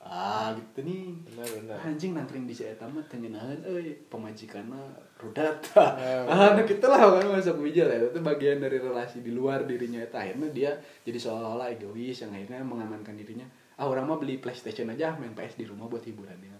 Ah 0.00 0.52
gitu 0.56 0.80
nih. 0.80 1.12
benar 1.28 1.44
benar 1.44 1.76
Anjing 1.84 2.16
nangkring 2.16 2.48
di 2.48 2.56
mah 2.56 3.04
teu 3.08 3.16
ngeunaheun 3.20 3.60
euy 3.64 3.96
pemajikanna 4.12 4.80
rudat. 5.16 5.60
Ya, 5.76 6.24
ah 6.32 6.56
nah 6.56 6.64
gitu 6.64 6.84
lah 6.84 7.00
kan 7.00 7.28
masuk 7.32 7.64
bijil 7.64 7.84
ya 7.84 7.96
itu 7.96 8.20
bagian 8.20 8.60
dari 8.60 8.76
relasi 8.76 9.24
di 9.24 9.32
luar 9.32 9.64
dirinya 9.64 10.00
eta 10.00 10.20
akhirnya 10.20 10.48
dia 10.52 10.72
jadi 11.04 11.16
seolah-olah 11.16 11.72
egois 11.72 12.16
yang 12.20 12.32
akhirnya 12.36 12.60
mengamankan 12.60 13.16
dirinya. 13.16 13.48
Ah 13.80 13.88
orang 13.88 14.04
mah 14.04 14.20
beli 14.20 14.36
PlayStation 14.36 14.88
aja 14.92 15.16
main 15.16 15.32
PS 15.32 15.56
di 15.56 15.64
rumah 15.64 15.88
buat 15.88 16.04
hiburan 16.04 16.36
dia. 16.40 16.59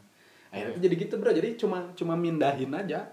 Akhirnya 0.50 0.74
tuh 0.74 0.82
jadi 0.82 0.94
gitu 0.98 1.14
bro 1.16 1.30
jadi 1.30 1.54
cuma 1.54 1.78
cuma 1.94 2.14
mindahin 2.14 2.70
aja. 2.70 3.06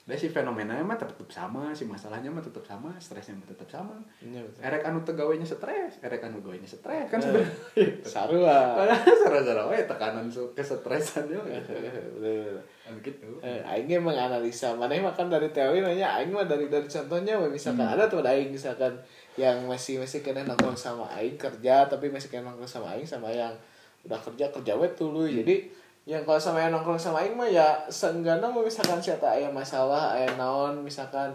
Dan 0.00 0.18
si 0.18 0.26
fenomenanya 0.26 0.82
mah 0.82 0.98
tetap 0.98 1.14
sama, 1.30 1.70
si 1.70 1.86
masalahnya 1.86 2.26
mah 2.26 2.42
tetap 2.42 2.66
sama, 2.66 2.90
stresnya 2.98 3.36
mah 3.36 3.46
tetap 3.46 3.68
sama. 3.70 3.94
Iya, 4.18 4.42
betul. 4.42 4.58
Erek 4.58 4.82
anu 4.82 4.98
tegawainya 5.06 5.46
stres, 5.46 6.02
erek 6.02 6.24
anu 6.26 6.42
gawainya 6.42 6.66
stres 6.66 7.06
kan 7.06 7.22
sebenarnya. 7.22 7.46
sarua 8.02 8.74
Padahal 8.74 9.06
sarah-sarah 9.06 9.64
we 9.70 9.78
tekanan 9.86 10.26
su 10.26 10.50
kesetresannya 10.50 11.38
betul 11.46 12.58
Anu 12.90 12.98
gitu. 13.06 13.28
Eh, 13.38 13.62
aing 13.62 13.86
ge 13.86 14.02
menganalisa 14.02 14.74
mana 14.74 14.98
makan 14.98 15.30
dari 15.30 15.46
teori 15.54 15.78
nanya 15.78 16.18
aing 16.18 16.34
mah 16.34 16.48
dari 16.48 16.66
dari 16.66 16.90
contohnya 16.90 17.38
we 17.38 17.46
misalkan 17.46 17.86
Hmm. 17.86 17.94
ada 17.94 18.10
tuh 18.10 18.18
ada 18.18 18.34
aing 18.34 18.50
misalkan 18.50 18.90
yang 19.38 19.62
masih 19.70 20.02
masih 20.02 20.26
kena 20.26 20.42
nongkrong 20.42 20.74
sama 20.74 21.06
aing 21.14 21.38
kerja 21.38 21.86
tapi 21.86 22.10
masih 22.10 22.34
kena 22.34 22.50
nongkrong 22.50 22.66
sama 22.66 22.98
aing 22.98 23.06
sama 23.06 23.30
yang 23.30 23.54
udah 24.02 24.18
kerja 24.18 24.50
kerja 24.50 24.72
we 24.74 24.90
dulu 24.90 25.22
Hmm. 25.22 25.38
jadi 25.44 25.70
yang 26.10 26.26
kalau 26.26 26.42
sama 26.42 26.58
yang 26.58 26.74
nongkrong 26.74 26.98
sama 26.98 27.22
aing 27.22 27.38
mah 27.38 27.46
ya 27.46 27.86
seenggaknya 27.86 28.50
mau 28.50 28.66
misalkan 28.66 28.98
siapa 28.98 29.30
aya 29.30 29.46
masalah 29.46 30.18
aya 30.18 30.34
naon 30.34 30.82
misalkan 30.82 31.30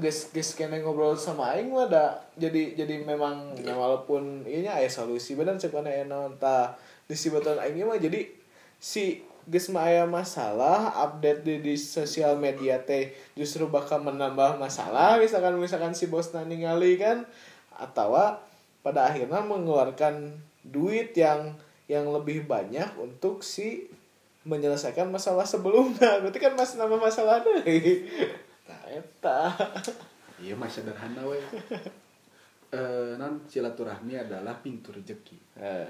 guys 0.00 0.32
guys 0.32 0.56
kena 0.56 0.80
ngobrol 0.80 1.12
sama 1.12 1.52
aing 1.52 1.68
mah 1.68 1.92
ada 1.92 2.16
jadi 2.40 2.72
jadi 2.72 3.04
memang 3.04 3.52
ya 3.60 3.76
walaupun 3.76 4.48
ini 4.48 4.64
aya 4.64 4.88
solusi 4.88 5.36
benar 5.36 5.60
cek 5.60 5.76
mana 5.76 5.92
aya 5.92 6.08
naon 6.08 6.40
tah 6.40 6.72
di 7.04 7.12
si 7.12 7.28
aing 7.28 7.84
mah 7.84 8.00
jadi 8.00 8.32
si 8.80 9.20
guys 9.44 9.68
mah 9.68 9.84
aya 9.84 10.08
masalah 10.08 10.96
update 10.96 11.44
di, 11.44 11.60
di 11.60 11.74
sosial 11.76 12.40
media 12.40 12.80
teh 12.80 13.12
justru 13.36 13.68
bakal 13.68 14.00
menambah 14.00 14.56
masalah 14.56 15.20
misalkan 15.20 15.60
misalkan 15.60 15.92
si 15.92 16.08
bos 16.08 16.32
ningali 16.32 16.96
kan 16.96 17.28
atau 17.76 18.40
pada 18.80 19.12
akhirnya 19.12 19.44
mengeluarkan 19.44 20.32
duit 20.64 21.12
yang 21.12 21.52
yang 21.92 22.08
lebih 22.08 22.48
banyak 22.48 22.96
untuk 22.96 23.44
si 23.44 23.84
menyelesaikan 24.42 25.12
masalah 25.12 25.44
sebelumnya 25.44 26.16
berarti 26.24 26.40
kan 26.40 26.56
masih 26.56 26.80
nambah 26.80 26.96
masalah 26.98 27.44
deh 27.44 27.60
nah 28.68 28.80
eta 28.88 29.40
Iya 30.42 30.58
mah 30.58 30.66
sederhana 30.66 31.22
we. 31.22 31.38
Eh 32.72 33.14
non 33.14 33.44
silaturahmi 33.44 34.16
adalah 34.16 34.56
pintu 34.58 34.90
rezeki. 34.90 35.36
Eh, 35.54 35.86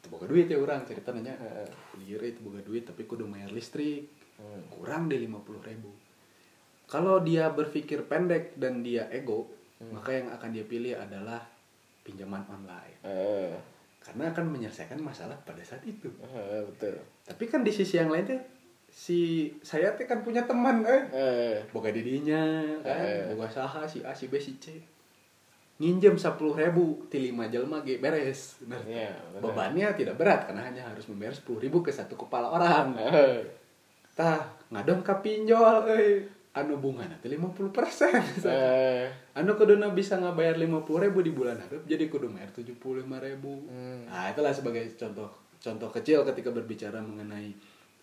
Itu 0.00 0.08
boga 0.08 0.26
duit 0.26 0.48
ya 0.48 0.56
orang 0.56 0.82
cerita 0.82 1.12
nanya. 1.12 1.36
Lieur 2.00 2.24
itu 2.24 2.40
boga 2.40 2.58
duit 2.64 2.82
tapi 2.82 3.04
kudu 3.04 3.28
bayar 3.28 3.52
listrik. 3.52 4.08
Hmm. 4.40 4.64
Kurang 4.72 5.06
di 5.06 5.22
50 5.22 5.60
ribu. 5.60 5.92
Kalau 6.88 7.20
dia 7.20 7.52
berpikir 7.52 8.10
pendek 8.10 8.56
dan 8.56 8.80
dia 8.80 9.06
ego, 9.12 9.46
maka 9.92 10.16
yang 10.16 10.32
akan 10.32 10.50
dia 10.50 10.64
pilih 10.64 10.96
adalah 10.96 11.44
pinjaman 12.02 12.42
online. 12.48 12.96
eh, 13.06 13.52
Karena 14.04 14.28
akan 14.28 14.44
menyelesaikan 14.52 15.00
masalah 15.00 15.32
pada 15.42 15.64
saat 15.64 15.80
itu. 15.82 16.12
eh, 16.22 16.60
betul. 16.62 16.92
Tapi 17.24 17.44
kan 17.48 17.64
di 17.64 17.72
sisi 17.72 17.96
yang 17.96 18.12
lain 18.12 18.28
teh 18.28 18.40
si 18.86 19.18
saya 19.58 19.96
teh 19.96 20.04
kan 20.04 20.20
punya 20.20 20.44
teman 20.44 20.84
eh. 20.84 21.02
Eh. 21.10 21.56
Boga 21.72 21.88
didinya 21.88 22.60
kan? 22.80 23.00
Eh. 23.00 23.32
boga 23.32 23.48
saha 23.48 23.82
si 23.84 24.04
A 24.04 24.12
si 24.12 24.28
B 24.28 24.36
si 24.36 24.60
C. 24.60 24.76
Nginjem 25.74 26.14
sepuluh 26.14 26.54
ribu 26.54 27.02
ti 27.08 27.18
lima 27.18 27.50
jelma 27.50 27.82
ge 27.82 27.98
beres 27.98 28.62
Nah, 28.62 28.78
Iya, 28.86 29.10
benar. 29.34 29.42
bebannya 29.42 29.88
tidak 29.98 30.14
berat 30.14 30.46
karena 30.46 30.62
hanya 30.62 30.86
harus 30.86 31.10
membayar 31.10 31.34
sepuluh 31.34 31.58
ribu 31.58 31.82
ke 31.82 31.90
satu 31.90 32.14
kepala 32.14 32.46
orang. 32.46 32.94
Eh, 32.94 33.42
tah 34.14 34.46
ngadon 34.70 35.02
ka 35.02 35.18
pinjol 35.18 35.90
euy 35.90 36.22
anu 36.54 36.78
bunga 36.78 37.02
nanti 37.10 37.26
50 37.26 37.74
persen. 37.74 38.14
Eh, 38.46 39.10
anu 39.34 39.58
kuduna 39.58 39.90
bisa 39.90 40.14
ngabayar 40.22 40.54
50 40.54 40.86
ribu 41.02 41.18
di 41.18 41.34
bulan 41.34 41.58
harap 41.58 41.82
jadi 41.82 42.06
kudu 42.06 42.30
bayar 42.30 42.54
75 42.54 43.02
ribu. 43.26 43.66
Hmm. 43.66 44.06
nah 44.06 44.30
itulah 44.30 44.54
sebagai 44.54 44.86
contoh 44.94 45.26
contoh 45.58 45.90
kecil 45.90 46.22
ketika 46.22 46.54
berbicara 46.54 47.02
mengenai 47.02 47.50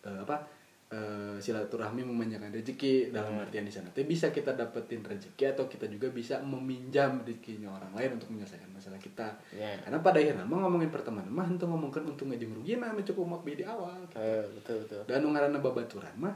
eh, 0.04 0.20
apa 0.20 0.44
eh, 0.92 1.40
silaturahmi 1.40 2.04
memanjakan 2.04 2.52
rezeki 2.52 3.16
dalam 3.16 3.40
artian 3.40 3.64
di 3.64 3.72
sana. 3.72 3.88
Tapi 3.96 4.04
bisa 4.04 4.28
kita 4.36 4.52
dapetin 4.52 5.00
rezeki 5.00 5.56
atau 5.56 5.72
kita 5.72 5.88
juga 5.88 6.12
bisa 6.12 6.44
meminjam 6.44 7.24
rezekinya 7.24 7.72
orang 7.72 7.96
lain 7.96 8.20
untuk 8.20 8.36
menyelesaikan 8.36 8.68
masalah 8.68 9.00
kita. 9.00 9.32
Ya. 9.56 9.80
karena 9.80 10.04
pada 10.04 10.20
akhirnya 10.20 10.44
mah 10.44 10.60
ngomongin 10.68 10.92
pertemanan 10.92 11.32
mah 11.32 11.48
untuk 11.48 11.72
ngomongkan 11.72 12.04
untung 12.04 12.36
aja 12.36 12.44
rugi 12.44 12.76
nah 12.76 12.92
anu 12.92 13.00
cukup 13.00 13.40
mak 13.40 13.48
di 13.48 13.64
awal. 13.64 13.96
Eh, 14.20 14.44
betul 14.60 14.84
betul. 14.84 15.08
Dan 15.08 15.24
nu 15.24 15.32
ngaranna 15.32 15.64
babaturan 15.64 16.12
mah 16.20 16.36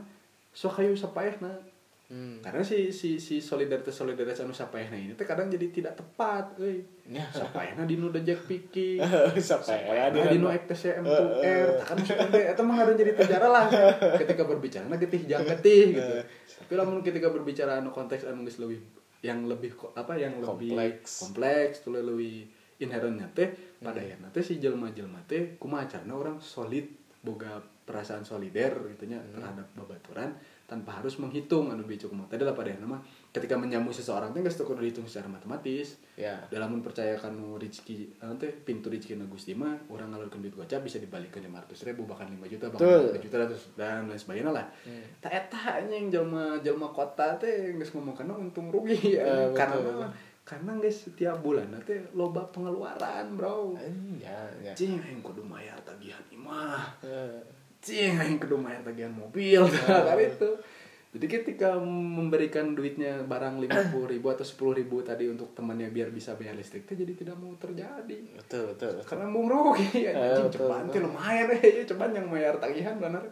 sok 0.55 0.79
hayu 0.79 0.95
sapayahna 0.95 1.74
hmm. 2.11 2.41
karena 2.41 2.61
si 2.61 2.93
si 2.93 3.17
si 3.17 3.41
solidaritas 3.41 3.93
solidaritas 3.93 4.43
anu 4.43 4.53
sapayahna 4.53 4.97
ini 4.97 5.13
teh 5.13 5.25
kadang 5.25 5.49
jadi 5.49 5.69
tidak 5.69 5.93
tepat 5.97 6.57
euy. 6.57 6.85
Ya. 7.05 7.25
sapayahna 7.29 7.85
di 7.85 8.01
nu 8.01 8.09
dejek 8.09 8.45
piki 8.49 8.97
sampai 9.49 9.85
ya 9.85 10.09
Nah, 10.09 10.31
di 10.31 10.37
nu 10.41 10.49
TCM 10.49 11.05
2R 11.05 11.69
kan 11.85 11.95
maksudnya 11.97 12.27
teh. 12.33 12.43
Eta 12.49 12.61
mah 12.65 12.77
ada 12.81 12.93
jadi 12.97 13.11
penjara 13.13 13.47
lah. 13.49 13.65
Ketika 14.21 14.43
berbicara 14.45 14.85
nah 14.89 14.97
getih 14.97 15.21
jang 15.29 15.45
getih 15.45 15.97
gitu. 15.97 16.13
Tapi 16.65 16.73
lamun 16.73 17.05
ketika 17.05 17.29
berbicara 17.29 17.81
anu 17.81 17.93
konteks 17.93 18.25
anu 18.25 18.41
geus 18.45 18.57
leuwih 18.57 18.81
yang 19.25 19.49
lebih 19.49 19.73
apa 19.97 20.13
yang 20.21 20.37
lebih 20.37 20.77
Kompleks. 20.77 21.25
kompleks 21.25 21.75
tuh 21.81 21.97
lebih 21.97 22.45
inherentnya 22.77 23.25
teh 23.33 23.49
pada 23.81 23.97
akhirnya 23.97 24.29
teh 24.29 24.43
si 24.43 24.61
jelma-jelma 24.61 25.23
teh 25.25 25.55
kumaha 25.57 25.89
carana 25.89 26.13
orang 26.13 26.37
solid 26.37 26.85
boga 27.25 27.57
perasaan 27.85 28.21
solider 28.25 28.73
gitu 28.93 29.09
nya 29.09 29.21
terhadap 29.33 29.65
babaturan 29.73 30.33
tanpa 30.65 30.97
harus 30.97 31.21
menghitung 31.21 31.69
anu 31.69 31.85
bicuk 31.85 32.09
mah 32.09 32.25
tadi 32.25 32.41
lah 32.41 32.57
pada 32.57 32.73
mah 32.81 32.97
ketika 33.29 33.53
menyambut 33.53 33.93
seseorang 33.93 34.33
teh 34.33 34.41
geus 34.41 34.57
teu 34.57 34.65
kudu 34.65 34.81
dihitung 34.81 35.05
secara 35.05 35.29
matematis. 35.29 36.01
Ya. 36.17 36.41
Dalam 36.49 36.73
mempercaya 36.73 37.13
kanu 37.21 37.61
rezeki 37.61 38.17
nanti 38.17 38.49
pintu 38.49 38.89
rezeki 38.89 39.21
na 39.21 39.29
Gusti 39.29 39.53
mah 39.53 39.77
orang 39.93 40.09
ngalurkeun 40.09 40.41
duit 40.41 40.57
gocap 40.57 40.81
bisa 40.81 40.97
dibalikin 40.97 41.45
lima 41.45 41.61
ratus 41.61 41.85
ribu 41.85 42.09
bahkan 42.09 42.25
lima 42.25 42.49
juta 42.49 42.73
bahkan 42.73 43.13
lima 43.13 43.21
juta 43.21 43.37
ratus 43.45 43.77
dan 43.77 44.09
lain 44.09 44.17
sebagainya 44.17 44.49
lah. 44.49 44.65
Hmm. 44.81 45.05
tak 45.21 45.45
eta 45.45 45.85
anjing 45.85 46.09
jelma 46.09 46.57
jelma 46.65 46.89
kota 46.89 47.37
teh 47.37 47.77
geus 47.77 47.93
ngomong 47.93 48.17
kana 48.17 48.33
untung 48.33 48.73
rugi. 48.73 48.97
Anjing. 49.21 49.53
karena 49.53 49.77
betul. 49.77 50.09
karena 50.45 50.71
guys 50.81 50.97
setiap 50.97 51.37
bulan 51.45 51.69
nanti 51.69 51.93
loba 52.17 52.41
pengeluaran 52.49 53.37
bro. 53.37 53.77
Ya 54.17 54.49
ya 54.65 54.73
cing 54.73 54.97
kudu 55.21 55.45
mayar 55.45 55.77
tagihan 55.85 56.25
imah. 56.33 56.89
Eh, 57.05 57.37
cing 57.85 58.17
aing 58.21 58.41
kudu 58.41 58.57
mayar 58.57 58.81
tagihan 58.81 59.13
mobil 59.13 59.61
kali 59.85 60.25
itu. 60.33 60.49
Jadi 61.15 61.31
ketika 61.31 61.79
memberikan 61.79 62.75
duitnya 62.75 63.23
barang 63.23 63.63
lima 63.63 63.87
puluh 63.87 64.11
ribu 64.11 64.27
atau 64.35 64.43
sepuluh 64.43 64.75
ribu 64.75 64.99
tadi 64.99 65.31
untuk 65.31 65.55
temannya 65.55 65.87
biar 65.87 66.11
bisa 66.11 66.35
bayar 66.35 66.59
listrik 66.59 66.83
itu 66.83 67.07
jadi 67.07 67.13
tidak 67.15 67.35
mau 67.39 67.55
terjadi. 67.55 68.35
Betul 68.35 68.75
betul. 68.75 68.99
Karena 69.07 69.31
mau 69.31 69.47
rugi 69.47 70.03
Eh, 70.11 70.43
cobaan 70.51 70.91
teh 70.91 70.99
lumayan 70.99 71.55
eh 71.55 71.87
cobaan 71.87 72.11
yang 72.11 72.27
bayar 72.27 72.59
tagihan 72.59 72.99
benar. 72.99 73.23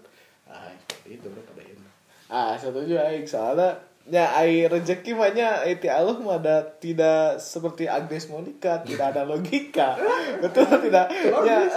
Ah 0.47 0.71
seperti 0.87 1.19
itu 1.19 1.27
bro 1.27 1.43
pada 1.43 1.63
ini 1.65 1.83
ah 2.31 2.55
setuju 2.55 2.95
aing. 3.03 3.27
Soalnya 3.27 3.75
ya 4.07 4.31
air 4.39 4.71
rezeki 4.71 5.11
mahnya 5.15 5.67
itu 5.67 5.87
Allah 5.91 6.15
mah 6.23 6.39
ada 6.39 6.63
tidak 6.79 7.39
seperti 7.39 7.91
Agnes 7.91 8.31
Monica 8.31 8.79
tidak 8.87 9.11
ada 9.11 9.27
logika. 9.27 9.99
Betul 10.43 10.87
tidak? 10.87 11.11
Ya 11.43 11.67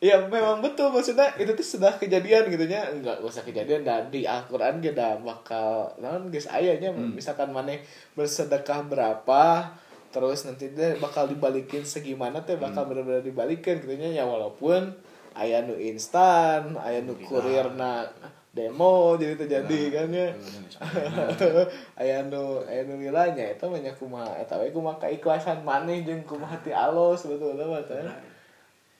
eh, 0.00 0.08
eh. 0.08 0.08
ya 0.08 0.16
memang 0.24 0.64
betul. 0.64 0.88
Maksudnya 0.90 1.36
itu 1.36 1.52
tuh 1.52 1.66
sudah 1.76 1.92
kejadian 2.00 2.48
gitu 2.48 2.64
nya. 2.64 2.88
Enggak 2.88 3.20
usah 3.20 3.44
kejadian. 3.44 3.84
Dan 3.84 4.08
di 4.08 4.24
Al-Qur'an 4.24 4.80
bakal 5.20 5.92
naon 6.00 6.32
guys 6.32 6.48
ayahnya 6.48 6.90
misalkan 6.96 7.52
mana 7.52 7.76
bersedekah 8.16 8.88
berapa 8.88 9.76
terus 10.10 10.42
nanti 10.42 10.74
dia 10.74 10.98
bakal 10.98 11.30
dibalikin 11.30 11.86
segimana 11.86 12.42
teh 12.42 12.58
bakal 12.58 12.90
benar-benar 12.90 13.22
dibalikin 13.22 13.78
gitu 13.78 13.94
nya. 13.94 14.10
Ya 14.10 14.24
walaupun 14.24 14.96
aya 15.36 15.62
nu 15.62 15.78
instan 15.78 16.74
aya 16.82 17.00
nu 17.06 17.14
kurir 17.14 17.70
na 17.78 18.08
demo 18.50 19.14
jadi 19.14 19.38
terjadi 19.38 19.80
kan 19.94 20.08
ya 20.10 20.28
aya 22.02 22.26
nu 22.26 22.58
aya 22.66 22.82
nu 22.82 22.98
nilainya 22.98 23.54
eta 23.54 23.70
mah 23.70 23.78
kumaha 23.94 24.42
eta 24.42 24.58
we 24.58 24.74
kumaha 24.74 24.98
keikhlasan 24.98 25.62
maneh 25.62 26.02
jeung 26.02 26.26
kumaha 26.26 26.58
hati 26.58 26.74
Allah 26.74 27.14
sebetulnya 27.14 27.62
mah 27.62 27.82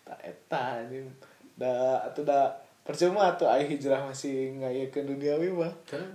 tak 0.05 0.21
eta 0.25 0.83
anjing 0.83 1.07
da 1.55 2.01
atuh 2.09 2.25
da 2.25 2.57
percuma 2.81 3.37
tuh 3.37 3.47
aya 3.47 3.69
hijrah 3.69 4.09
masih 4.09 4.57
ngayakeun 4.59 5.15
duniawi 5.15 5.53
mah. 5.53 5.71
Kan? 5.87 6.11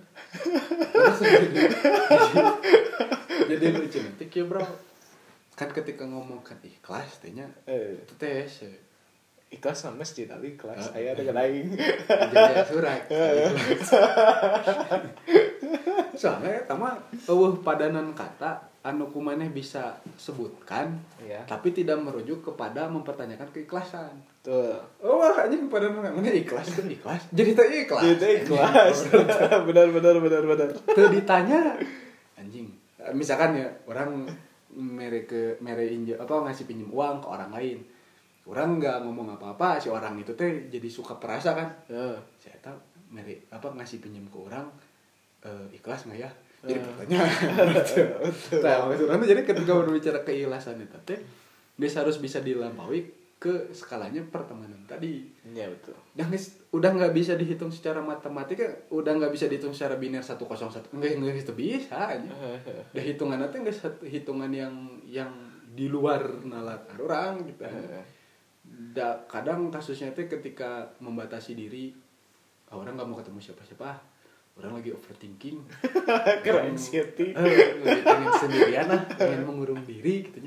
Terus 0.91 1.19
jadi. 1.23 1.71
Lucu 3.71 3.99
nanti 4.01 4.25
ya 4.27 4.43
bro. 4.43 4.65
Kan 5.55 5.71
ketika 5.71 6.03
ngomong 6.03 6.43
kan 6.43 6.59
ikhlas 6.59 7.23
tehnya 7.23 7.47
eh. 7.63 7.95
Itu 8.03 8.19
teh 8.19 8.43
ikhlas 9.53 9.87
sama 9.87 10.03
masjid 10.03 10.27
ali 10.27 10.59
ikhlas 10.59 10.91
Ah, 10.91 10.99
aya 10.99 11.15
dengan 11.15 11.39
aing. 11.39 11.79
Jadi 12.09 12.67
surat. 12.67 13.07
Soalnya 16.19 16.67
sama 16.67 16.99
eueuh 17.27 17.55
padanan 17.63 18.11
kata 18.11 18.74
anu 18.85 19.09
kumaneh 19.09 19.49
bisa 19.49 19.97
sebutkan 20.13 20.93
Iya. 21.17 21.41
tapi 21.49 21.73
tidak 21.73 21.97
merujuk 21.97 22.45
kepada 22.45 22.85
mempertanyakan 22.85 23.49
keikhlasan. 23.49 24.13
Tuh 24.45 24.77
oh 25.01 25.17
wah 25.17 25.33
anjing 25.41 25.65
padanan 25.65 26.13
mana 26.13 26.29
ikhlas? 26.29 26.69
Tuh 26.77 26.85
ikhlas. 26.85 27.33
Jadi 27.33 27.57
teh 27.57 27.89
ikhlas. 27.89 28.05
Jadi 28.05 28.45
ikhlas. 28.45 29.09
Benar 29.67 29.89
benar 29.89 30.15
benar 30.21 30.43
benar. 30.45 30.69
Tuh 30.69 31.09
ditanya 31.09 31.73
anjing 32.37 32.69
misalkan 33.17 33.57
ya 33.57 33.65
orang 33.89 34.29
mere 34.77 35.25
ke 35.25 35.57
mere 35.65 35.89
inje 35.89 36.13
apa 36.13 36.45
ngasih 36.45 36.69
pinjam 36.69 36.93
uang 36.93 37.25
ke 37.25 37.27
orang 37.27 37.49
lain. 37.49 37.81
Orang 38.45 38.77
nggak 38.77 39.01
ngomong 39.01 39.33
apa-apa 39.41 39.81
si 39.81 39.89
orang 39.89 40.13
itu 40.21 40.37
teh 40.37 40.69
jadi 40.69 40.85
suka 40.85 41.17
perasa 41.17 41.57
kan. 41.57 41.65
Heeh. 41.89 42.17
saya 42.37 42.53
tahu 42.61 42.77
meri 43.09 43.41
apa 43.49 43.73
ngasih 43.73 43.97
pinjam 43.97 44.29
ke 44.29 44.37
orang 44.37 44.69
eh, 45.41 45.65
ikhlas 45.73 46.05
nggak 46.05 46.21
ya 46.21 46.29
jadi 46.63 46.79
Eh. 46.79 46.83
pertanyaan. 46.83 47.29
Nah 48.63 48.75
maksudnya 48.87 49.27
jadi 49.27 49.41
ketika 49.43 49.71
berbicara 49.75 50.19
keikhlasan 50.23 50.79
itu 50.79 50.97
teh 51.03 51.19
dia 51.75 51.89
harus 51.91 52.17
bisa 52.23 52.39
dilampaui 52.39 53.03
ke 53.35 53.69
skalanya 53.75 54.23
pertemanan 54.31 54.79
tadi. 54.87 55.27
Iya 55.43 55.67
betul. 55.67 55.93
udah 56.15 56.25
nggak 56.31 56.43
udah 56.71 56.89
nggak 56.95 57.13
bisa 57.13 57.35
dihitung 57.35 57.69
secara 57.69 57.99
matematika 57.99 58.63
udah 58.89 59.11
nggak 59.11 59.29
bisa 59.35 59.51
dihitung 59.51 59.75
secara 59.75 59.99
biner 59.99 60.23
satu 60.23 60.47
kosong 60.47 60.71
satu. 60.71 60.95
Enggak 60.95 61.19
enggak 61.19 61.43
itu 61.43 61.53
bisa 61.53 62.15
aja. 62.15 62.31
Udah 62.95 63.03
hitungan 63.03 63.37
nanti 63.37 63.59
enggak 63.59 63.75
satu 63.75 64.07
hitungan 64.07 64.49
yang 64.49 64.73
yang 65.03 65.29
di 65.75 65.91
luar 65.91 66.23
nalar 66.47 66.79
orang 66.97 67.43
gitu. 67.45 67.67
Da, 68.65 69.13
kadang 69.29 69.69
kasusnya 69.69 70.09
itu 70.09 70.25
ketika 70.25 70.89
membatasi 70.97 71.53
diri 71.53 71.93
orang 72.73 72.97
nggak 72.97 73.05
mau 73.07 73.21
ketemu 73.21 73.37
siapa-siapa 73.37 74.14
orang 74.55 74.73
lagi 74.73 74.89
overthinking 74.89 75.57
Keren 76.43 76.55
Orang- 76.55 76.71
anxiety. 76.71 77.31
eh, 77.31 77.75
lagi 77.77 78.01
pengen 78.01 78.31
sendirian 78.33 78.87
lah 78.87 79.01
pengen 79.11 79.43
mengurung 79.43 79.81
diri 79.81 80.23
gitu 80.23 80.39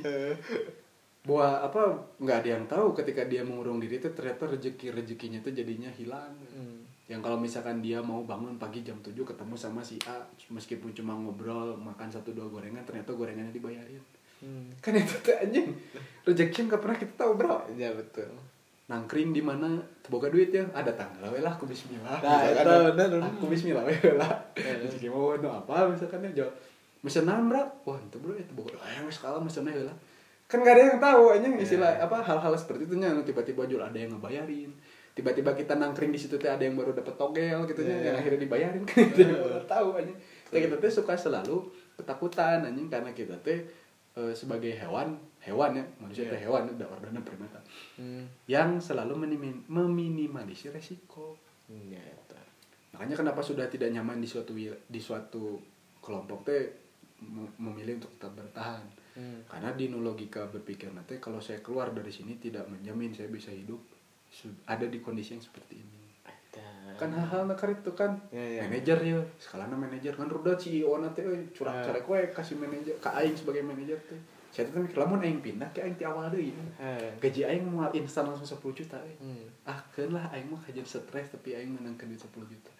bahwa 1.20 1.60
apa 1.60 1.82
nggak 2.16 2.36
ada 2.38 2.48
yang 2.50 2.64
tahu 2.64 2.96
ketika 2.96 3.20
dia 3.22 3.42
mengurung 3.42 3.76
diri 3.76 3.96
itu 3.96 4.08
ternyata 4.10 4.48
rezeki 4.48 4.96
rezekinya 4.96 5.38
itu 5.38 5.52
jadinya 5.52 5.90
hilang 5.90 6.32
Hmm. 6.48 6.88
yang 7.04 7.20
kalau 7.20 7.36
misalkan 7.36 7.78
dia 7.78 8.00
mau 8.00 8.20
bangun 8.22 8.56
pagi 8.56 8.80
jam 8.80 8.96
7 8.98 9.12
ketemu 9.12 9.54
sama 9.54 9.80
si 9.80 10.00
A 10.04 10.24
meskipun 10.48 10.92
cuma 10.92 11.12
ngobrol 11.14 11.76
makan 11.76 12.08
satu 12.08 12.32
dua 12.32 12.48
gorengan 12.48 12.80
ternyata 12.82 13.12
gorengannya 13.12 13.50
dibayarin 13.50 14.00
Hmm. 14.38 14.70
kan 14.78 14.94
itu 14.94 15.18
tuh 15.18 15.34
anjing 15.34 15.74
rezeki 16.22 16.56
yang 16.56 16.68
gak 16.70 16.78
pernah 16.80 16.96
kita 16.96 17.14
tahu 17.16 17.32
bro 17.34 17.58
Iya 17.68 17.90
betul. 17.92 18.30
Nangkring 18.88 19.36
di 19.36 19.44
mana? 19.44 19.76
Boga 20.08 20.32
duit 20.32 20.48
ya? 20.48 20.64
Ada 20.72 20.96
tanggal 20.96 21.28
we 21.28 21.44
lah 21.44 21.52
aku 21.52 21.68
bismillah 21.68 22.16
Nah, 22.24 22.40
itu 22.48 22.64
bener, 22.96 23.20
aku 23.20 23.44
bismillah 23.46 23.84
we 23.84 23.92
lah. 24.16 24.32
Rezeki 24.56 25.12
mau 25.12 25.36
no 25.36 25.52
apa 25.52 25.84
misalkan 25.92 26.24
ya 26.24 26.42
jauh 26.44 26.52
mesenan 27.04 27.52
bro. 27.52 27.60
Wah 27.84 28.00
itu 28.00 28.16
bro 28.16 28.32
itu 28.32 28.52
boga 28.56 28.80
ayam 28.80 29.04
sekali 29.12 29.44
mesennya 29.44 29.76
we 29.76 29.84
lah. 29.84 29.96
Kan 30.48 30.64
gak 30.64 30.80
ada 30.80 30.82
yang 30.88 30.96
tahu 30.96 31.22
anjing 31.36 31.60
istilah 31.60 32.00
apa 32.00 32.24
hal-hal 32.24 32.56
seperti 32.56 32.88
itu 32.88 32.96
nya. 32.96 33.12
Tiba-tiba 33.20 33.68
jual 33.68 33.84
ada 33.84 33.92
yang 33.92 34.16
ngebayarin. 34.16 34.72
Tiba-tiba 35.12 35.52
kita 35.52 35.76
nangkring 35.76 36.08
di 36.08 36.16
situ 36.16 36.40
teh 36.40 36.48
ada 36.48 36.64
yang 36.64 36.72
baru 36.72 36.96
dapat 36.96 37.12
togel 37.20 37.68
gitu 37.68 37.84
nya 37.84 37.92
Iya. 37.92 38.04
yang 38.08 38.16
akhirnya 38.16 38.40
dibayarin. 38.48 38.82
Kan 38.88 39.12
itu 39.12 39.24
tahu 39.68 39.88
Kayak 40.48 40.62
kita 40.72 40.76
teh 40.80 40.88
suka 40.88 41.12
selalu 41.12 41.68
ketakutan 42.00 42.64
anjing. 42.64 42.88
Karena 42.88 43.12
kita 43.12 43.36
teh 43.44 43.60
eh, 44.18 44.34
sebagai 44.34 44.74
hewan 44.74 45.14
hewan 45.38 45.70
ya 45.72 45.84
manusia 45.96 46.26
Iya. 46.26 46.32
teh 46.34 46.40
hewan 46.44 46.66
ada 46.68 46.84
ordana 46.84 47.22
primata 47.22 47.62
Hmm. 47.94 48.26
yang 48.44 48.76
selalu 48.76 49.14
menimin- 49.16 49.62
meminimalisir 49.66 50.74
resiko. 50.74 51.38
Eta. 51.70 52.40
Makanya 52.92 53.14
kenapa 53.14 53.38
sudah 53.38 53.68
tidak 53.68 53.88
nyaman 53.88 54.18
di 54.18 54.26
suatu 54.26 54.52
di 54.66 54.98
suatu 54.98 55.60
kelompok 56.00 56.42
teh 56.42 56.62
mem- 57.20 57.54
memilih 57.56 57.96
untuk 57.96 58.10
tetap 58.16 58.34
bertahan. 58.34 58.82
Hmm. 59.14 59.40
Karena 59.46 59.70
di 59.72 59.86
logika 59.88 60.46
berpikir 60.46 60.90
nanti 60.90 61.18
kalau 61.18 61.38
saya 61.38 61.58
keluar 61.60 61.90
dari 61.90 62.10
sini 62.10 62.38
tidak 62.38 62.66
menjamin 62.66 63.10
saya 63.10 63.28
bisa 63.28 63.50
hidup 63.50 63.78
ada 64.64 64.84
di 64.84 64.98
kondisi 64.98 65.34
yang 65.34 65.42
seperti 65.42 65.74
ini. 65.76 65.97
Eta. 66.58 66.98
kan 66.98 67.10
hal-hal 67.10 67.42
nakar 67.44 67.70
itu 67.70 67.90
kan 67.92 68.18
Ya, 68.28 68.42
ya. 68.42 68.60
manajer 68.62 68.98
ya 69.00 69.18
skalana 69.36 69.74
manajer 69.74 70.10
kan 70.12 70.26
udah 70.26 70.54
CEO 70.54 70.98
na 70.98 71.08
teh 71.08 71.22
euy, 71.22 71.46
curang 71.52 71.76
Ya. 71.76 71.84
carek 71.84 72.04
we 72.04 72.18
kasih 72.28 72.56
manajer 72.56 72.94
ka 72.98 73.14
aing 73.14 73.32
sebagai 73.32 73.62
manajer 73.62 73.98
teh 74.04 74.18
saya 74.48 74.66
tuh 74.66 74.80
mikir 74.80 74.96
lamun 74.96 75.20
aing 75.20 75.38
pindah 75.38 75.68
ke 75.70 75.78
aing 75.78 75.94
ti 75.94 76.02
awal 76.02 76.26
deui 76.26 76.50
Eh. 76.76 77.10
gaji 77.16 77.44
aing 77.44 77.62
mau 77.64 77.86
instan 77.92 78.24
langsung 78.24 78.48
10 78.48 78.74
juta 78.74 78.96
euy. 78.98 79.14
Hmm. 79.16 79.46
ah 79.64 79.78
keun 79.88 80.10
lah 80.10 80.26
aing 80.30 80.46
mah 80.46 80.58
kajian 80.58 80.82
stres 80.84 81.28
tapi 81.28 81.52
aing 81.52 81.70
menangkan 81.70 82.06
duit 82.06 82.18
10 82.18 82.32
juta 82.44 82.70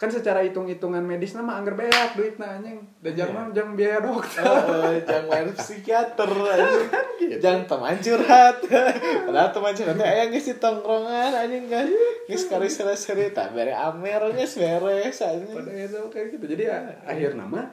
kan 0.00 0.08
secara 0.08 0.40
hitung-hitungan 0.40 1.04
medis 1.04 1.36
nama 1.36 1.60
anggar 1.60 1.76
beak 1.76 1.92
duit 2.16 2.32
anjing 2.34 2.80
dan 2.98 3.12
Iya. 3.12 3.20
jangan 3.20 3.52
jangan 3.52 3.72
biaya 3.76 3.98
dokter 4.00 4.40
Oh, 4.40 4.96
jangan 4.98 5.24
main 5.28 5.48
psikiater 5.52 6.30
anjing. 6.56 6.88
Jangan 7.36 7.62
teman 7.68 7.96
curhat. 8.00 8.56
Padahal 9.28 9.50
teman 9.52 9.72
curhatnya 9.72 10.06
aya 10.08 10.24
geus 10.26 10.46
di 10.46 10.56
tongkrongan 10.56 11.32
anjing 11.36 11.68
kan. 11.68 11.84
Geus 12.24 12.48
kali 12.48 12.64
seri 12.66 13.28
tak 13.28 13.52
bere 13.52 13.70
amer 13.70 14.32
geus 14.32 14.56
beres 14.56 15.20
anjing. 15.20 15.52
pada 15.52 15.68
itu 15.70 16.00
kayak 16.08 16.26
gitu 16.32 16.44
jadi 16.48 16.62
ya, 16.64 16.78
akhir 17.04 17.36
nama 17.36 17.68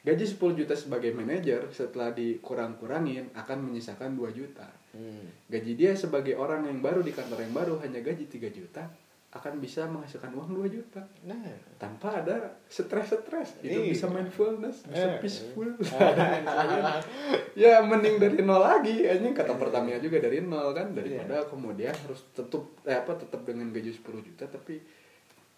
gaji 0.00 0.24
10 0.26 0.36
juta 0.54 0.74
sebagai 0.74 1.12
manajer 1.12 1.64
setelah 1.70 2.08
dikurang-kurangin 2.10 3.32
akan 3.34 3.58
menyisakan 3.62 4.12
2 4.14 4.32
juta 4.32 4.64
Hmm. 4.94 5.26
gaji 5.44 5.74
dia 5.74 5.90
sebagai 5.92 6.38
orang 6.38 6.64
yang 6.64 6.78
baru 6.78 7.02
di 7.02 7.10
kantor 7.10 7.42
yang 7.42 7.50
baru 7.50 7.82
hanya 7.82 7.98
gaji 7.98 8.30
3 8.30 8.46
juta 8.48 8.86
akan 9.34 9.58
bisa 9.58 9.82
menghasilkan 9.90 10.30
uang 10.30 10.62
2 10.62 10.70
juta. 10.70 11.02
Nah, 11.26 11.34
tanpa 11.74 12.22
ada 12.22 12.54
stres-stres. 12.70 13.58
Itu 13.66 13.82
Iya. 13.82 13.90
bisa 13.90 14.06
mindfulness 14.06 14.86
bisa 14.86 15.10
Eh. 15.10 15.18
peaceful. 15.18 15.74
Ya 17.58 17.82
mending 17.82 18.22
dari 18.22 18.38
nol 18.42 18.62
lagi. 18.62 19.06
Anjing 19.06 19.34
kata 19.34 19.58
Pertamina 19.58 19.98
juga 19.98 20.22
dari 20.22 20.38
nol 20.38 20.70
kan. 20.70 20.94
Daripada 20.94 21.42
kemudian 21.50 21.90
harus 21.90 22.30
tetap 22.30 22.62
eh, 22.86 22.94
apa 22.94 23.18
tetap 23.18 23.42
dengan 23.42 23.74
gaji 23.74 23.90
10 23.90 24.22
juta 24.22 24.46
tapi 24.46 24.78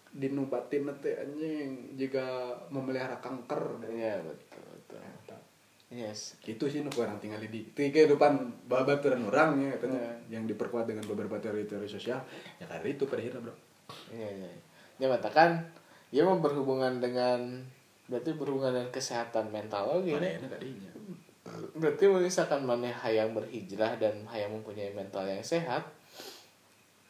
dinubatin 0.09 0.89
nanti 0.89 1.13
anjing 1.13 1.93
jika 1.93 2.57
memelihara 2.73 3.21
kanker. 3.21 3.85
Iya 3.85 4.25
betul 4.25 4.65
betul. 4.73 5.01
Yes. 5.87 6.35
itu 6.43 6.67
sih 6.67 6.83
nu 6.83 6.91
orang 6.99 7.15
tinggal 7.15 7.39
di 7.39 7.63
di 7.63 7.85
kehidupan 7.87 8.67
babaturan 8.67 9.23
orang 9.23 9.55
ya 9.55 9.69
katanya. 9.79 10.01
Eh. 10.27 10.35
yang 10.35 10.43
diperkuat 10.43 10.83
dengan 10.83 11.07
beberapa 11.07 11.39
teori-teori 11.39 11.87
sosial. 11.87 12.19
Ya 12.59 12.67
karena 12.67 12.89
itu 12.91 13.07
pada 13.07 13.23
akhirnya 13.23 13.39
bro 13.39 13.55
Iya 14.11 14.29
iya. 14.43 14.49
Ya 14.97 15.07
matakan 15.07 15.63
ya 16.11 16.23
mau 16.23 16.39
berhubungan 16.39 16.99
dengan 17.03 17.63
berarti 18.07 18.31
berhubungan 18.35 18.71
dengan 18.71 18.91
kesehatan 18.91 19.51
mental 19.51 19.99
gini. 20.03 20.15
akhirnya 20.15 20.47
kadinya 20.47 20.91
Berarti 21.75 22.11
misalkan 22.11 22.67
mana 22.67 22.91
hayang 22.91 23.31
berhijrah 23.31 23.95
dan 23.95 24.27
hayang 24.27 24.51
mempunyai 24.51 24.91
mental 24.91 25.23
yang 25.23 25.39
sehat, 25.39 25.79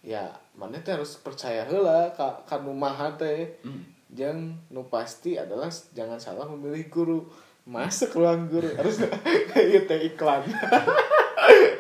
ya 0.06 0.30
mana 0.54 0.78
teh 0.78 0.94
harus 0.94 1.18
percaya 1.18 1.66
heula 1.66 2.14
ka 2.14 2.46
kanu 2.46 2.70
maha 2.70 3.10
teh. 3.18 3.50
Hmm. 3.66 3.82
Yang 4.14 4.56
nu 4.70 4.86
pasti 4.94 5.42
adalah 5.42 5.74
jangan 5.98 6.22
salah 6.22 6.46
memilih 6.46 6.86
guru. 6.94 7.20
Masuk 7.66 8.22
ruang 8.22 8.46
guru 8.46 8.70
harus 8.78 9.02
kayak 9.52 9.90
teh 9.90 10.00
iklan. 10.06 10.46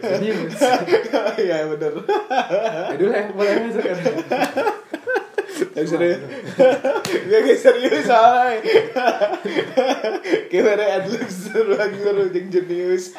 serius 0.01 0.57
Iya 1.45 1.67
bener. 1.69 1.93
aduh 2.93 3.09
boleh 3.35 3.55
masuk 3.67 3.83
kan 3.83 3.97
Yang 5.77 5.87
serius. 5.93 6.19
Gak 7.29 7.41
kayak 7.45 7.59
serius 7.61 8.03
soalnya. 8.09 8.57
Kayak 10.49 10.73
ada 10.73 10.85
adlibs 10.97 11.53
ruang 11.53 11.93
guru 12.01 12.23
jeung 12.33 12.49
jenius. 12.49 13.13